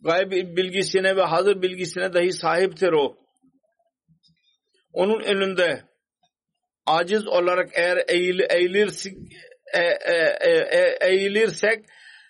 Gayb 0.02 0.32
bilgisine 0.32 1.16
ve 1.16 1.22
hazır 1.22 1.62
bilgisine 1.62 2.14
dahi 2.14 2.34
sahiptir 2.34 2.92
o. 2.92 3.18
Onun 4.94 5.24
önünde 5.24 5.91
aciz 6.86 7.28
olarak 7.28 7.70
eğer 7.74 8.04
eğil, 8.08 8.40
eğilirsek, 8.50 9.14
e, 9.74 9.80
e, 9.80 10.16
e, 10.50 10.98
eğilirsek 11.02 11.86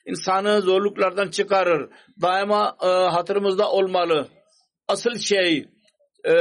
insanı 0.05 0.61
zorluklardan 0.61 1.29
çıkarır. 1.29 1.89
Daima 2.21 2.77
e, 2.81 2.87
hatırımızda 2.87 3.71
olmalı. 3.71 4.27
Asıl 4.87 5.17
şey 5.17 5.57
e, 6.25 6.33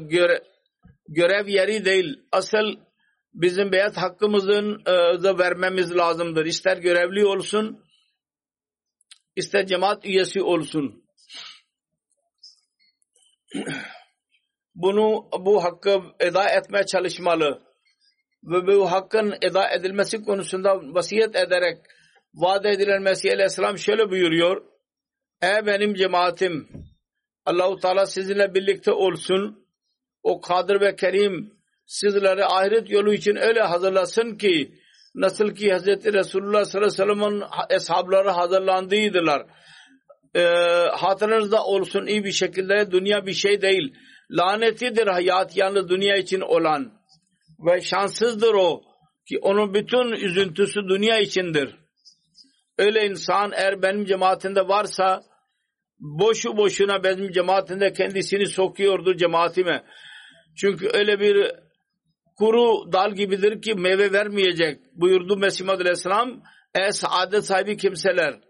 göre, 0.00 0.42
görev 1.08 1.48
yeri 1.48 1.84
değil. 1.84 2.20
Asıl 2.32 2.76
bizim 3.34 3.72
beyat 3.72 3.96
hakkımızın 3.96 4.80
e, 4.80 5.22
da 5.22 5.38
vermemiz 5.38 5.96
lazımdır. 5.96 6.46
İster 6.46 6.76
görevli 6.76 7.26
olsun, 7.26 7.84
ister 9.36 9.66
cemaat 9.66 10.04
üyesi 10.04 10.42
olsun. 10.42 11.04
Bunu 14.74 15.28
bu 15.40 15.64
hakkı 15.64 16.02
eda 16.20 16.48
etmeye 16.48 16.86
çalışmalı 16.86 17.62
ve 18.44 18.66
bu 18.66 18.92
hakkın 18.92 19.34
eda 19.42 19.70
edilmesi 19.70 20.24
konusunda 20.24 20.76
vasiyet 20.94 21.36
ederek 21.36 21.78
vaat 22.34 22.66
edilen 22.66 23.02
Mesih 23.02 23.32
Aleyhisselam 23.32 23.78
şöyle 23.78 24.10
buyuruyor. 24.10 24.62
Ey 25.42 25.66
benim 25.66 25.94
cemaatim 25.94 26.68
Allahu 27.44 27.76
Teala 27.76 28.06
sizinle 28.06 28.54
birlikte 28.54 28.92
olsun. 28.92 29.66
O 30.22 30.40
kadir 30.40 30.80
ve 30.80 30.96
kerim 30.96 31.52
sizleri 31.86 32.44
ahiret 32.44 32.90
yolu 32.90 33.14
için 33.14 33.36
öyle 33.36 33.60
hazırlasın 33.60 34.36
ki 34.36 34.74
nasıl 35.14 35.54
ki 35.54 35.74
Hz. 35.74 35.86
Resulullah 35.86 36.64
sallallahu 36.64 37.02
aleyhi 37.02 37.20
ve 37.20 37.26
sellem'in 37.26 37.44
eshabları 37.70 38.30
hazırlandıydılar. 38.30 39.46
E, 40.34 40.42
hatırınızda 40.92 41.64
olsun 41.64 42.06
iyi 42.06 42.24
bir 42.24 42.32
şekilde 42.32 42.90
dünya 42.90 43.26
bir 43.26 43.32
şey 43.32 43.62
değil. 43.62 43.94
Lanetidir 44.30 45.06
hayat 45.06 45.56
yalnız 45.56 45.88
dünya 45.88 46.16
için 46.16 46.40
olan 46.40 46.92
ve 47.66 47.80
şanssızdır 47.80 48.54
o 48.54 48.82
ki 49.28 49.38
onun 49.42 49.74
bütün 49.74 50.12
üzüntüsü 50.12 50.80
dünya 50.88 51.18
içindir. 51.18 51.76
Öyle 52.78 53.06
insan 53.06 53.52
eğer 53.52 53.82
benim 53.82 54.04
cemaatinde 54.04 54.68
varsa 54.68 55.22
boşu 55.98 56.56
boşuna 56.56 57.04
benim 57.04 57.32
cemaatinde 57.32 57.92
kendisini 57.92 58.46
sokuyordu 58.46 59.16
cemaatime. 59.16 59.84
Çünkü 60.56 60.88
öyle 60.92 61.20
bir 61.20 61.50
kuru 62.36 62.92
dal 62.92 63.12
gibidir 63.12 63.62
ki 63.62 63.74
meyve 63.74 64.12
vermeyecek. 64.12 64.80
Buyurdu 64.94 65.36
Mesih 65.36 65.68
Aleyhisselam. 65.68 66.42
Ey 66.74 66.92
saadet 66.92 67.44
sahibi 67.44 67.76
kimseler 67.76 68.40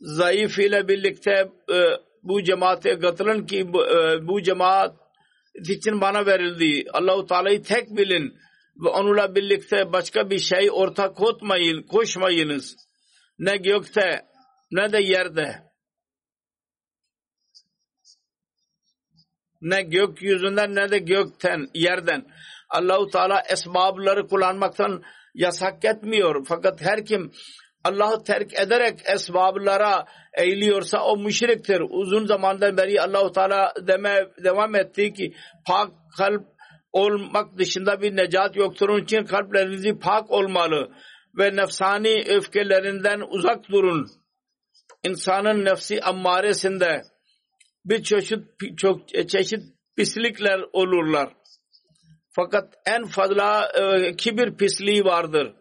zayıf 0.00 0.58
ile 0.58 0.88
birlikte 0.88 1.30
e, 1.72 1.76
bu 2.22 2.42
cemaate 2.42 2.98
katılın 2.98 3.46
ki 3.46 3.72
bu, 3.72 3.86
e, 3.86 4.26
bu 4.26 4.42
cemaat 4.42 4.96
için 5.54 6.00
bana 6.00 6.26
verildi. 6.26 6.90
Allahu 6.92 7.26
Teala'yı 7.26 7.62
tek 7.62 7.96
bilin 7.96 8.34
ve 8.84 8.88
onunla 8.88 9.34
birlikte 9.34 9.92
başka 9.92 10.30
bir 10.30 10.38
şey 10.38 10.70
ortak 10.72 11.16
koşmayın, 11.16 11.82
koşmayınız. 11.82 12.76
Ne 13.38 13.56
gökte 13.56 14.22
ne 14.70 14.92
de 14.92 15.02
yerde. 15.02 15.70
Ne 19.60 19.82
gökyüzünden 19.82 20.74
ne 20.74 20.90
de 20.90 20.98
gökten, 20.98 21.66
yerden. 21.74 22.26
Allahu 22.68 23.10
Teala 23.10 23.42
esbabları 23.52 24.26
kullanmaktan 24.26 25.02
yasak 25.34 25.84
etmiyor. 25.84 26.44
Fakat 26.48 26.80
her 26.80 27.04
kim 27.04 27.32
Allah'ı 27.84 28.24
terk 28.24 28.60
ederek 28.60 29.00
esbablara 29.14 30.04
eğiliyorsa 30.34 31.04
o 31.04 31.16
müşriktir. 31.16 31.82
Uzun 31.90 32.26
zamandan 32.26 32.76
beri 32.76 33.02
Allahu 33.02 33.32
Teala 33.32 33.72
deme 33.86 34.28
devam 34.44 34.74
etti 34.74 35.12
ki 35.12 35.34
pak 35.66 35.90
kalp 36.18 36.44
olmak 36.92 37.58
dışında 37.58 38.02
bir 38.02 38.16
necat 38.16 38.56
yoktur. 38.56 38.88
Onun 38.88 39.02
için 39.04 39.24
kalplerinizi 39.24 39.98
pak 39.98 40.30
olmalı 40.30 40.90
ve 41.38 41.56
nefsani 41.56 42.24
öfkelerinden 42.28 43.20
uzak 43.28 43.68
durun. 43.68 44.06
İnsanın 45.04 45.64
nefsi 45.64 46.00
ammaresinde 46.00 47.02
bir 47.84 48.02
çeşit 48.02 48.44
çok 48.76 49.08
çeşit 49.28 49.60
pislikler 49.96 50.60
olurlar. 50.72 51.32
Fakat 52.30 52.74
en 52.86 53.04
fazla 53.04 53.68
e, 53.74 54.16
kibir 54.16 54.56
pisliği 54.56 55.04
vardır. 55.04 55.54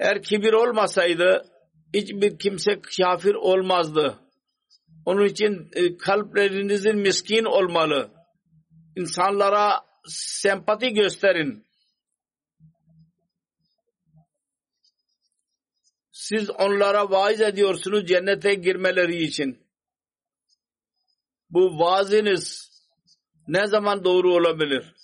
Eğer 0.00 0.22
kibir 0.22 0.52
olmasaydı 0.52 1.44
hiçbir 1.94 2.38
kimse 2.38 2.80
kafir 2.96 3.34
olmazdı. 3.34 4.18
Onun 5.06 5.24
için 5.24 5.70
e, 5.72 5.96
kalplerinizin 5.96 6.96
miskin 6.96 7.44
olmalı. 7.44 8.10
İnsanlara 8.96 9.80
sempati 10.08 10.92
gösterin. 10.94 11.66
Siz 16.12 16.50
onlara 16.50 17.10
vaaz 17.10 17.40
ediyorsunuz 17.40 18.06
cennete 18.06 18.54
girmeleri 18.54 19.22
için. 19.22 19.66
Bu 21.50 21.78
vaazınız 21.78 22.70
ne 23.48 23.66
zaman 23.66 24.04
doğru 24.04 24.34
olabilir? 24.34 24.94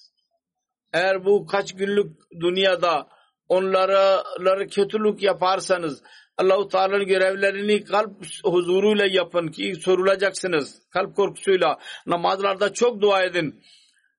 Eğer 0.92 1.24
bu 1.24 1.46
kaç 1.46 1.74
günlük 1.74 2.20
dünyada 2.40 3.15
onlara 3.48 4.22
kötülük 4.66 5.22
yaparsanız 5.22 6.02
Allahu 6.38 6.68
Teala'nın 6.68 7.06
görevlerini 7.06 7.84
kalp 7.84 8.10
huzuruyla 8.44 9.06
yapın 9.10 9.48
ki 9.48 9.74
sorulacaksınız. 9.74 10.82
Kalp 10.90 11.16
korkusuyla 11.16 11.78
namazlarda 12.06 12.72
çok 12.72 13.00
dua 13.00 13.22
edin 13.22 13.62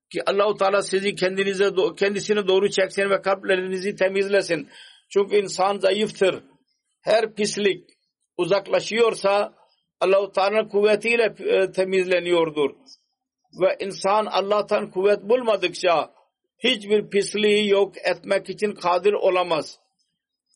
ki 0.09 0.21
Allahu 0.25 0.57
Teala 0.57 0.81
sizi 0.81 1.15
kendinize 1.15 1.69
kendisine 1.97 2.47
doğru 2.47 2.69
çeksin 2.69 3.09
ve 3.09 3.21
kalplerinizi 3.21 3.95
temizlesin. 3.95 4.69
Çünkü 5.09 5.35
insan 5.35 5.77
zayıftır. 5.77 6.43
Her 7.01 7.35
pislik 7.35 7.89
uzaklaşıyorsa 8.37 9.53
Allahu 9.99 10.31
Teala'nın 10.31 10.69
kuvvetiyle 10.69 11.35
e, 11.39 11.71
temizleniyordur. 11.71 12.69
Ve 13.61 13.77
insan 13.79 14.25
Allah'tan 14.25 14.91
kuvvet 14.91 15.23
bulmadıkça 15.23 16.16
hiçbir 16.57 17.09
pisliği 17.09 17.69
yok 17.69 17.97
etmek 17.97 18.49
için 18.49 18.71
kadir 18.71 19.13
olamaz. 19.13 19.79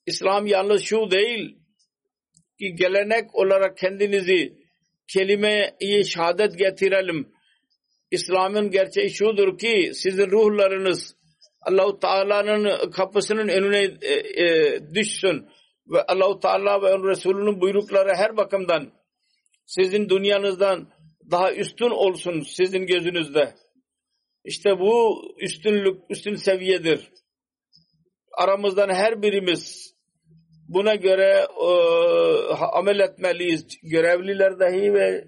İslam 0.06 0.48
yalnız 0.48 0.84
şu 0.84 1.12
değil 1.12 1.58
ki 2.60 2.76
gelenek 2.76 3.36
olarak 3.36 3.78
kendinizi 3.78 4.54
kelime-i 5.14 6.06
şehadet 6.06 6.58
getirelim. 6.58 7.32
İslam'ın 8.12 8.72
gerçeği 8.72 9.10
şudur 9.10 9.58
ki 9.58 9.92
sizin 9.94 10.32
ruhlarınız 10.32 11.16
Allahu 11.62 12.00
Teala'nın 12.00 12.92
kapısının 12.92 13.48
önüne 13.48 13.98
e, 14.02 14.14
e, 14.44 14.80
düşsün 14.96 15.46
ve 15.88 16.04
Allahu 16.04 16.40
Teala 16.40 16.82
ve 16.82 17.10
Resulünün 17.10 17.62
buyrukları 17.62 18.16
her 18.16 18.38
bakımdan 18.38 18.92
sizin 19.66 20.10
dünyanızdan 20.10 20.88
daha 21.32 21.54
üstün 21.54 21.90
olsun 21.90 22.42
sizin 22.42 22.86
gözünüzde. 22.86 23.54
İşte 24.44 24.80
bu 24.80 25.22
üstünlük, 25.42 26.02
üstün 26.10 26.36
seviyedir. 26.36 27.12
Aramızdan 28.38 28.90
her 28.90 29.22
birimiz 29.22 29.92
Buna 30.74 30.96
göre 30.96 31.48
e, 31.62 31.70
amel 32.54 33.00
etmeliyiz. 33.00 33.68
Görevliler 33.84 34.60
dahi 34.60 34.94
ve 34.94 35.28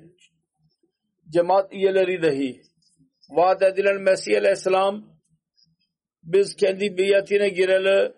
cemaat 1.30 1.74
üyeleri 1.74 2.22
dahi. 2.22 2.62
Vaat 3.30 3.62
edilen 3.62 4.02
Mesih 4.02 4.38
Aleyhisselam 4.38 5.06
biz 6.24 6.56
kendi 6.56 6.98
biyatine 6.98 7.50
gireli 7.50 8.14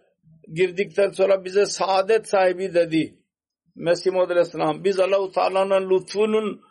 girdikten 0.53 1.11
sonra 1.11 1.45
bize 1.45 1.65
saadet 1.65 2.29
sahibi 2.29 2.73
dedi. 2.73 3.19
Mesih 3.75 4.11
Muhammed 4.11 4.31
Aleyhisselam 4.31 4.83
biz 4.83 4.99
Allah-u 4.99 5.31
Teala'nın 5.31 5.89
lütfunun 5.89 6.61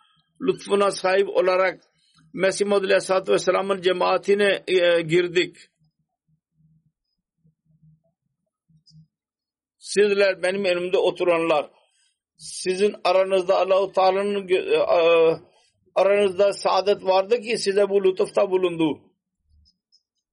lütfuna 0.41 0.91
sahip 0.91 1.29
olarak 1.29 1.81
Mesih 2.35 2.67
Muhammed 2.67 2.85
Aleyhisselatü 2.85 3.33
Vesselam'ın 3.33 3.81
cemaatine 3.81 4.65
e, 4.67 5.01
girdik. 5.01 5.57
Sizler 9.79 10.43
benim 10.43 10.65
önümde 10.65 10.99
oturanlar 10.99 11.71
sizin 12.37 12.95
aranızda 13.05 13.59
Allah-u 13.59 13.93
Teala'nın 13.93 14.49
e, 14.49 14.79
aranızda 15.95 16.53
saadet 16.53 17.05
vardı 17.05 17.41
ki 17.41 17.59
size 17.59 17.89
bu 17.89 18.05
lütufta 18.05 18.51
bulundu. 18.51 19.01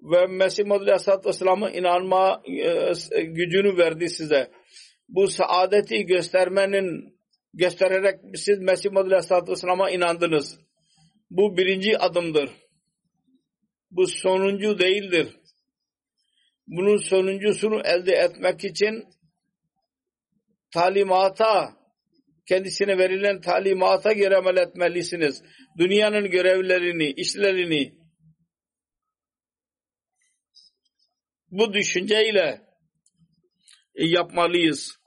Ve 0.01 0.27
Mesih 0.27 0.65
Muhammed 0.65 0.87
Aleyhisselatü 0.87 1.29
Vesselam'a 1.29 1.69
inanma 1.69 2.41
e, 3.11 3.21
gücünü 3.21 3.77
verdi 3.77 4.09
size. 4.09 4.51
Bu 5.09 5.27
saadeti 5.27 6.05
göstermenin 6.05 7.17
göstererek 7.53 8.19
siz 8.35 8.59
Mesih 8.59 8.91
Muhammed 8.91 9.11
Aleyhisselatü 9.11 9.51
Vesselam'a 9.51 9.89
inandınız. 9.89 10.70
Bu 11.31 11.57
birinci 11.57 11.97
adımdır. 11.97 12.49
Bu 13.91 14.07
sonuncu 14.07 14.79
değildir. 14.79 15.27
Bunun 16.67 16.97
sonuncusunu 16.97 17.81
elde 17.85 18.11
etmek 18.11 18.63
için 18.63 19.05
talimata 20.73 21.73
kendisine 22.47 22.97
verilen 22.97 23.41
talimata 23.41 24.13
göre 24.13 24.35
amel 24.35 24.57
etmelisiniz. 24.57 25.43
Dünyanın 25.77 26.31
görevlerini, 26.31 27.11
işlerini 27.11 27.93
bu 31.51 31.73
düşünceyle 31.73 32.61
yapmalıyız. 33.95 34.97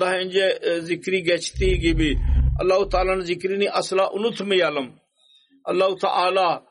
Daha 0.00 0.18
önce 0.18 0.58
e, 0.62 0.80
zikri 0.80 1.22
geçtiği 1.22 1.78
gibi 1.78 2.18
Allahu 2.60 2.88
Teala'nın 2.88 3.20
zikrini 3.20 3.70
asla 3.70 4.12
unutmayalım. 4.12 5.00
Allahu 5.64 5.96
Teala 5.96 6.66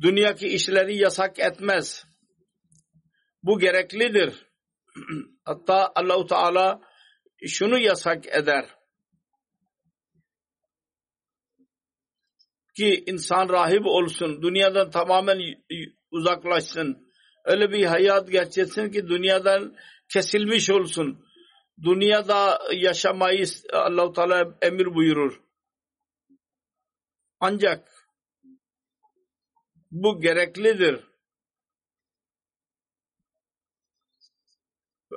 dünyaki 0.00 0.48
işleri 0.48 0.96
yasak 0.96 1.38
etmez. 1.38 2.06
Bu 3.42 3.58
gereklidir. 3.58 4.46
Hatta 5.44 5.92
Allahu 5.94 6.26
Teala 6.26 6.80
şunu 7.46 7.78
yasak 7.78 8.26
eder. 8.26 8.66
Ki 12.76 13.04
insan 13.06 13.48
rahip 13.48 13.86
olsun, 13.86 14.42
dünyadan 14.42 14.90
tamamen 14.90 15.40
uzaklaşsın. 16.10 17.08
Öyle 17.44 17.70
bir 17.70 17.84
hayat 17.84 18.30
geçirsin 18.30 18.90
ki 18.90 19.08
dünyadan 19.08 19.76
kesilmiş 20.08 20.70
olsun. 20.70 21.27
Dünyada 21.82 22.60
yaşamayı 22.74 23.46
Allah-u 23.72 24.12
Teala 24.12 24.58
emir 24.62 24.94
buyurur. 24.94 25.40
Ancak 27.40 28.08
bu 29.90 30.20
gereklidir. 30.20 31.04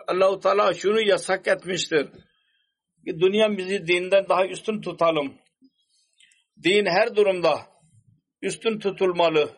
Allah-u 0.07 0.39
Teala 0.39 0.73
şunu 0.73 1.01
yasak 1.01 1.47
etmiştir. 1.47 2.09
Ki 3.05 3.19
dünya 3.19 3.57
bizi 3.57 3.87
dinden 3.87 4.29
daha 4.29 4.47
üstün 4.47 4.81
tutalım. 4.81 5.37
Din 6.63 6.85
her 6.85 7.15
durumda 7.15 7.67
üstün 8.41 8.79
tutulmalı. 8.79 9.57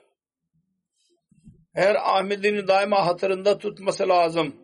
Her 1.73 1.95
Ahmet'in 1.95 2.67
daima 2.67 3.05
hatırında 3.05 3.57
tutması 3.57 4.09
lazım. 4.09 4.62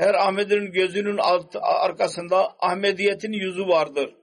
Her 0.00 0.14
Ahmet'in 0.14 0.72
gözünün 0.72 1.18
alt, 1.18 1.56
arkasında 1.62 2.56
Ahmediyetin 2.58 3.32
yüzü 3.32 3.62
vardır. 3.62 4.14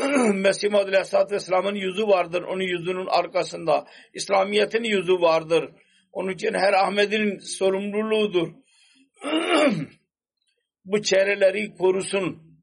Mesih 0.34 0.70
Muhammed 0.70 0.88
Aleyhisselatü 0.88 1.34
Vesselam'ın 1.34 1.74
yüzü 1.74 2.02
vardır. 2.02 2.42
Onun 2.42 2.62
yüzünün 2.62 3.06
arkasında. 3.06 3.86
İslamiyet'in 4.14 4.84
yüzü 4.84 5.12
vardır. 5.12 5.70
Onun 6.12 6.32
için 6.32 6.54
her 6.54 6.72
Ahmet'in 6.72 7.38
sorumluluğudur. 7.38 8.48
Bu 10.84 11.02
çevreleri 11.02 11.74
korusun. 11.74 12.58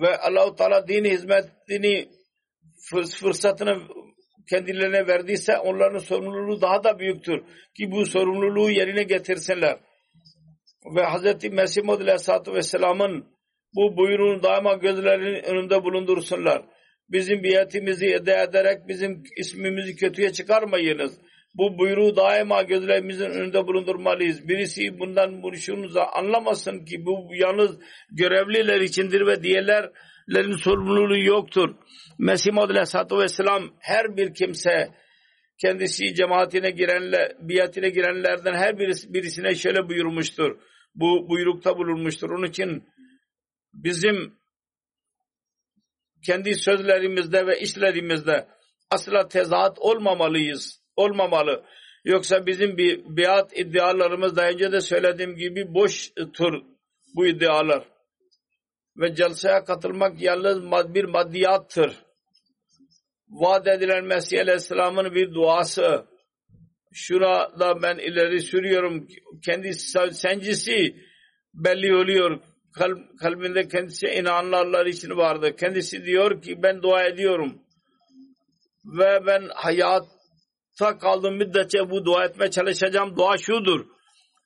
Ve 0.00 0.18
Allah-u 0.18 0.56
Teala 0.56 0.88
din 0.88 1.04
hizmetini 1.04 2.08
fırsatını 3.20 4.03
kendilerine 4.50 5.06
verdiyse 5.06 5.58
onların 5.58 5.98
sorumluluğu 5.98 6.60
daha 6.60 6.84
da 6.84 6.98
büyüktür. 6.98 7.42
Ki 7.76 7.90
bu 7.90 8.06
sorumluluğu 8.06 8.70
yerine 8.70 9.02
getirsinler. 9.02 9.78
Ve 10.96 11.04
Hz. 11.04 11.44
Mesih 11.52 11.82
Muhammed 11.82 12.06
Aleyhisselatü 12.06 12.54
Vesselam'ın 12.54 13.24
bu 13.74 13.96
buyruğunu 13.96 14.42
daima 14.42 14.74
gözlerinin 14.74 15.42
önünde 15.42 15.84
bulundursunlar. 15.84 16.62
Bizim 17.08 17.42
biyetimizi 17.42 18.06
ede 18.06 18.32
ederek 18.48 18.88
bizim 18.88 19.22
ismimizi 19.36 19.96
kötüye 19.96 20.32
çıkarmayınız. 20.32 21.20
Bu 21.54 21.78
buyruğu 21.78 22.16
daima 22.16 22.62
gözlerimizin 22.62 23.30
önünde 23.30 23.66
bulundurmalıyız. 23.66 24.48
Birisi 24.48 24.98
bundan 24.98 25.42
bunu 25.42 25.56
şunu 25.56 26.00
anlamasın 26.12 26.84
ki 26.84 27.04
bu 27.06 27.34
yalnız 27.34 27.78
görevliler 28.10 28.80
içindir 28.80 29.26
ve 29.26 29.42
diğerlerin 30.28 30.56
sorumluluğu 30.56 31.18
yoktur. 31.18 31.74
Mesih 32.18 32.52
Muhammed 32.52 32.70
Aleyhisselatü 32.70 33.18
Vesselam 33.18 33.62
her 33.78 34.16
bir 34.16 34.34
kimse 34.34 34.94
kendisi 35.62 36.14
cemaatine 36.14 36.70
girenler, 36.70 37.32
biatine 37.40 37.88
girenlerden 37.88 38.54
her 38.54 38.78
birisi, 38.78 39.14
birisine 39.14 39.54
şöyle 39.54 39.88
buyurmuştur. 39.88 40.58
Bu 40.94 41.28
buyrukta 41.28 41.78
bulunmuştur. 41.78 42.30
Onun 42.30 42.46
için 42.46 42.84
bizim 43.74 44.34
kendi 46.26 46.54
sözlerimizde 46.54 47.46
ve 47.46 47.60
işlerimizde 47.60 48.46
asla 48.90 49.28
tezat 49.28 49.78
olmamalıyız. 49.78 50.80
Olmamalı. 50.96 51.64
Yoksa 52.04 52.46
bizim 52.46 52.76
bir 52.76 53.04
biat 53.04 53.58
iddialarımız 53.58 54.36
daha 54.36 54.48
önce 54.48 54.72
de 54.72 54.80
söylediğim 54.80 55.36
gibi 55.36 55.74
boştur 55.74 56.62
bu 57.14 57.26
iddialar. 57.26 57.93
Ve 58.96 59.14
celseye 59.14 59.64
katılmak 59.64 60.20
yalnız 60.20 60.94
bir 60.94 61.04
maddiyattır 61.04 62.04
vaat 63.34 63.68
edilen 63.68 64.04
Mesih 64.04 64.40
Aleyhisselam'ın 64.40 65.14
bir 65.14 65.34
duası. 65.34 66.04
Şurada 66.92 67.82
ben 67.82 67.98
ileri 67.98 68.40
sürüyorum. 68.40 69.06
Kendi 69.44 69.74
sencisi 70.12 70.96
belli 71.54 71.96
oluyor. 71.96 72.40
Kalb, 72.74 72.98
kalbinde 73.20 73.68
kendisi 73.68 74.06
inananlar 74.06 74.86
için 74.86 75.10
vardı. 75.16 75.56
Kendisi 75.56 76.04
diyor 76.04 76.42
ki 76.42 76.62
ben 76.62 76.82
dua 76.82 77.04
ediyorum. 77.04 77.58
Ve 78.84 79.26
ben 79.26 79.48
hayatta 79.54 80.98
kaldığım 81.00 81.36
müddetçe 81.36 81.90
bu 81.90 82.04
dua 82.04 82.24
etmeye 82.24 82.50
çalışacağım. 82.50 83.16
Dua 83.16 83.38
şudur. 83.38 83.86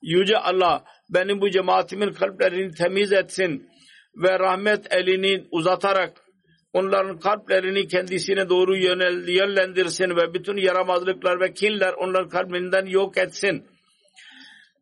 Yüce 0.02 0.38
Allah 0.38 0.84
benim 1.10 1.40
bu 1.40 1.50
cemaatimin 1.50 2.12
kalplerini 2.12 2.74
temiz 2.74 3.12
etsin 3.12 3.70
ve 4.18 4.38
rahmet 4.38 4.92
elini 4.92 5.46
uzatarak 5.50 6.24
onların 6.72 7.18
kalplerini 7.18 7.88
kendisine 7.88 8.48
doğru 8.48 8.76
yönlendirsin 8.76 10.16
ve 10.16 10.34
bütün 10.34 10.56
yaramazlıklar 10.56 11.40
ve 11.40 11.52
kinler 11.52 11.92
onların 11.92 12.28
kalbinden 12.28 12.86
yok 12.86 13.18
etsin. 13.18 13.66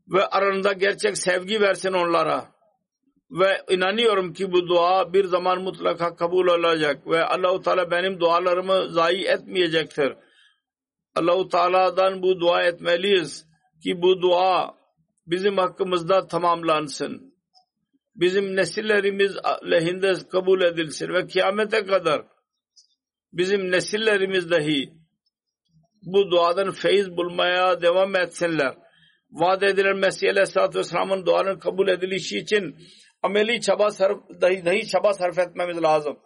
Ve 0.09 0.27
aralarında 0.27 0.73
gerçek 0.73 1.19
sevgi 1.19 1.61
versin 1.61 1.93
onlara. 1.93 2.57
Ve 3.31 3.63
inanıyorum 3.71 4.33
ki 4.33 4.53
bu 4.53 4.69
dua 4.69 5.13
bir 5.13 5.25
zaman 5.25 5.63
mutlaka 5.63 6.17
kabul 6.17 6.47
olacak 6.47 7.07
ve 7.07 7.25
Allahu 7.25 7.63
Teala 7.63 7.91
benim 7.91 8.21
dualarımı 8.21 8.89
zayi 8.91 9.25
etmeyecektir. 9.25 10.13
Allahu 11.15 11.49
Teala'dan 11.49 12.23
bu 12.23 12.41
dua 12.41 12.63
etmeliyiz 12.63 13.47
ki 13.83 14.03
bu 14.03 14.23
dua 14.23 14.75
bizim 15.27 15.59
hakkımızda 15.59 16.27
tamamlansın 16.27 17.26
bizim 18.17 18.57
nesillerimiz 18.57 19.37
lehinde 19.71 20.13
kabul 20.33 20.63
edilsin 20.63 21.09
ve 21.09 21.27
kıyamete 21.27 21.87
kadar 21.87 22.23
bizim 23.33 23.71
nesillerimiz 23.71 24.51
dahi 24.51 24.93
bu 26.03 26.31
duadan 26.31 26.71
feyiz 26.71 27.17
bulmaya 27.17 27.83
devam 27.83 28.17
etsinler. 28.17 28.75
Vaat 29.31 29.63
edilen 29.63 29.97
Mesih 29.97 30.31
Aleyhisselatü 30.31 30.79
Vesselam'ın 30.79 31.27
duanın 31.27 31.59
kabul 31.59 31.89
edilişi 31.89 32.39
için 32.39 32.77
ameli 33.23 33.61
çaba 33.61 33.91
sarf, 33.91 34.19
dahi, 34.41 34.65
dahi 34.65 34.89
çaba 34.89 35.13
sarf 35.13 35.39
etmemiz 35.39 35.83
lazım. 35.83 36.19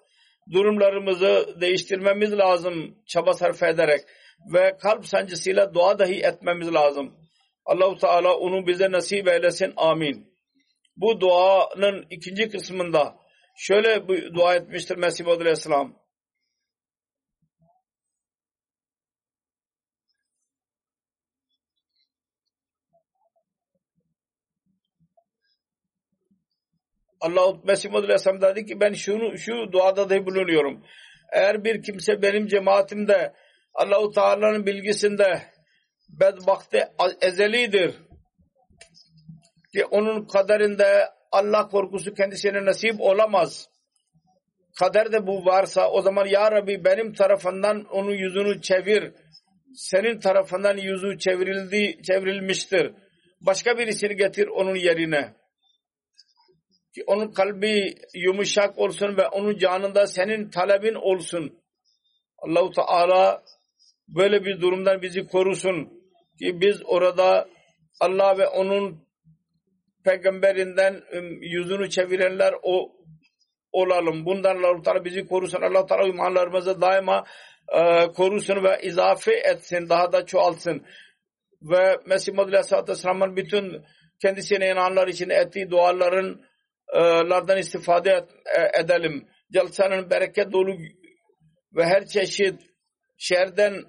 Durumlarımızı 0.53 1.57
değiştirmemiz 1.61 2.38
lazım 2.38 2.97
çaba 3.07 3.32
sarf 3.32 3.62
ederek 3.62 4.01
ve 4.55 4.76
kalp 4.82 5.07
sancısıyla 5.07 5.74
dua 5.74 5.99
dahi 5.99 6.20
etmemiz 6.20 6.74
lazım. 6.74 7.14
Allahu 7.66 7.99
Teala 7.99 8.36
onu 8.36 8.66
bize 8.66 8.91
nasip 8.91 9.28
eylesin. 9.28 9.72
Amin. 9.76 10.30
Bu 11.01 11.21
duanın 11.21 12.07
ikinci 12.11 12.49
kısmında 12.49 13.17
şöyle 13.57 14.09
bu 14.09 14.35
dua 14.35 14.55
etmiştir 14.55 14.97
Mesih 14.97 15.27
Aleyhisselam. 15.27 16.01
Allah 27.21 27.61
Mesih 27.65 27.95
Aleyhisselam 27.95 28.41
dedi 28.41 28.67
ki 28.67 28.81
ben 28.81 28.93
şunu 28.93 29.39
şu 29.39 29.73
duada 29.73 30.11
da 30.11 30.27
bulunuyorum. 30.27 30.85
Eğer 31.33 31.65
bir 31.65 31.83
kimse 31.83 32.23
benim 32.23 32.47
cemaatimde 32.47 33.35
Allahu 33.75 34.11
Teala'nın 34.11 34.67
bilgisinde 34.67 35.43
bedbakte 36.09 36.93
ezelidir 37.21 37.95
onun 39.91 40.25
kaderinde 40.27 41.09
Allah 41.33 41.68
korkusu 41.68 42.14
kendisine 42.14 42.64
nasip 42.64 43.01
olamaz. 43.01 43.68
Kaderde 44.79 45.27
bu 45.27 45.45
varsa 45.45 45.91
o 45.91 46.03
zaman 46.03 46.27
Ya 46.27 46.53
Rabbi 46.53 46.85
benim 46.85 47.12
tarafından 47.12 47.85
onun 47.85 48.14
yüzünü 48.14 48.62
çevir. 48.62 49.12
Senin 49.75 50.21
tarafından 50.21 50.77
yüzü 50.77 51.18
çevrildi, 51.18 52.03
çevrilmiştir. 52.03 52.93
Başka 53.41 53.79
birisini 53.79 54.16
getir 54.16 54.47
onun 54.47 54.75
yerine. 54.75 55.35
Ki 56.95 57.05
onun 57.07 57.33
kalbi 57.33 57.95
yumuşak 58.14 58.79
olsun 58.79 59.16
ve 59.16 59.29
onun 59.29 59.59
canında 59.59 60.07
senin 60.07 60.51
talebin 60.51 60.95
olsun. 60.95 61.61
Allahu 62.39 62.71
Teala 62.71 63.43
böyle 64.09 64.45
bir 64.45 64.61
durumdan 64.61 65.03
bizi 65.03 65.27
korusun 65.27 65.85
ki 66.39 66.61
biz 66.61 66.83
orada 66.85 67.49
Allah 68.01 68.39
ve 68.39 68.47
onun 68.47 69.10
peygamberinden 70.05 71.03
yüzünü 71.41 71.91
çevirenler 71.91 72.55
o 72.63 72.93
olalım. 73.73 74.25
Bundan 74.27 74.63
Allah 74.63 74.83
Teala 74.83 75.05
bizi 75.05 75.27
korusun. 75.27 75.63
Allah 75.63 75.87
Teala 75.87 76.09
imanlarımızı 76.09 76.81
daima 76.81 77.25
e, 77.69 78.07
korusun 78.07 78.65
ve 78.65 78.81
izafe 78.83 79.35
etsin. 79.35 79.89
Daha 79.89 80.13
da 80.13 80.27
çoğalsın. 80.27 80.87
Ve 81.63 81.97
Mesih 82.07 82.33
Muhammed 82.33 82.53
Aleyhisselatü 82.53 83.37
bütün 83.37 83.83
kendisine 84.23 84.67
inananlar 84.67 85.09
için 85.09 85.31
ettiği 85.31 85.71
duaların 85.71 86.41
e, 86.95 87.01
lardan 87.01 87.59
istifade 87.59 88.11
et, 88.11 88.29
e, 88.59 88.81
edelim. 88.81 89.29
Celsenin 89.53 90.11
bereket 90.11 90.53
dolu 90.53 90.77
ve 91.77 91.85
her 91.85 92.07
çeşit 92.07 92.61
şerden 93.19 93.85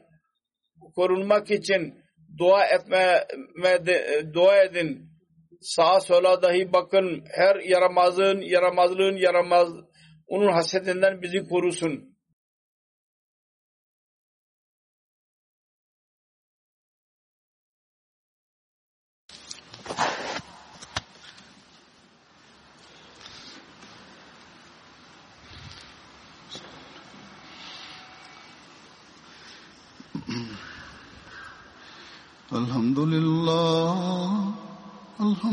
korunmak 0.95 1.51
için 1.51 2.01
dua 2.37 2.65
etme, 2.65 3.27
dua 4.33 4.63
edin 4.63 5.10
sağa 5.61 5.99
sola 5.99 6.41
dahi 6.41 6.73
bakın 6.73 7.23
her 7.37 7.55
yaramazın 7.55 8.41
yaramazlığın 8.41 9.15
yaramaz 9.15 9.69
onun 10.27 10.51
hasetinden 10.51 11.21
bizi 11.21 11.47
korusun. 11.47 12.11
Elhamdülillah 32.51 33.30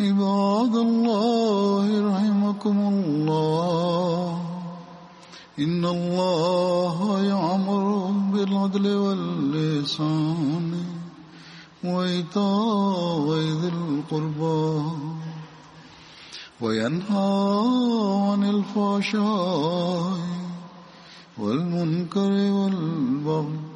عباد 0.00 0.74
الله 0.76 1.86
رحمكم 2.10 2.78
الله. 2.78 4.40
إن 5.58 5.84
الله 5.84 7.20
يعمر 7.24 8.10
بالعدل 8.32 8.86
واللسان 8.96 10.84
وإيتاء 11.84 13.26
ذي 13.60 13.68
القربى 13.68 14.84
وينهى 16.60 17.32
عن 18.28 18.44
الفحشاء 18.44 20.18
والمنكر 21.38 22.32
والبغي 22.52 23.75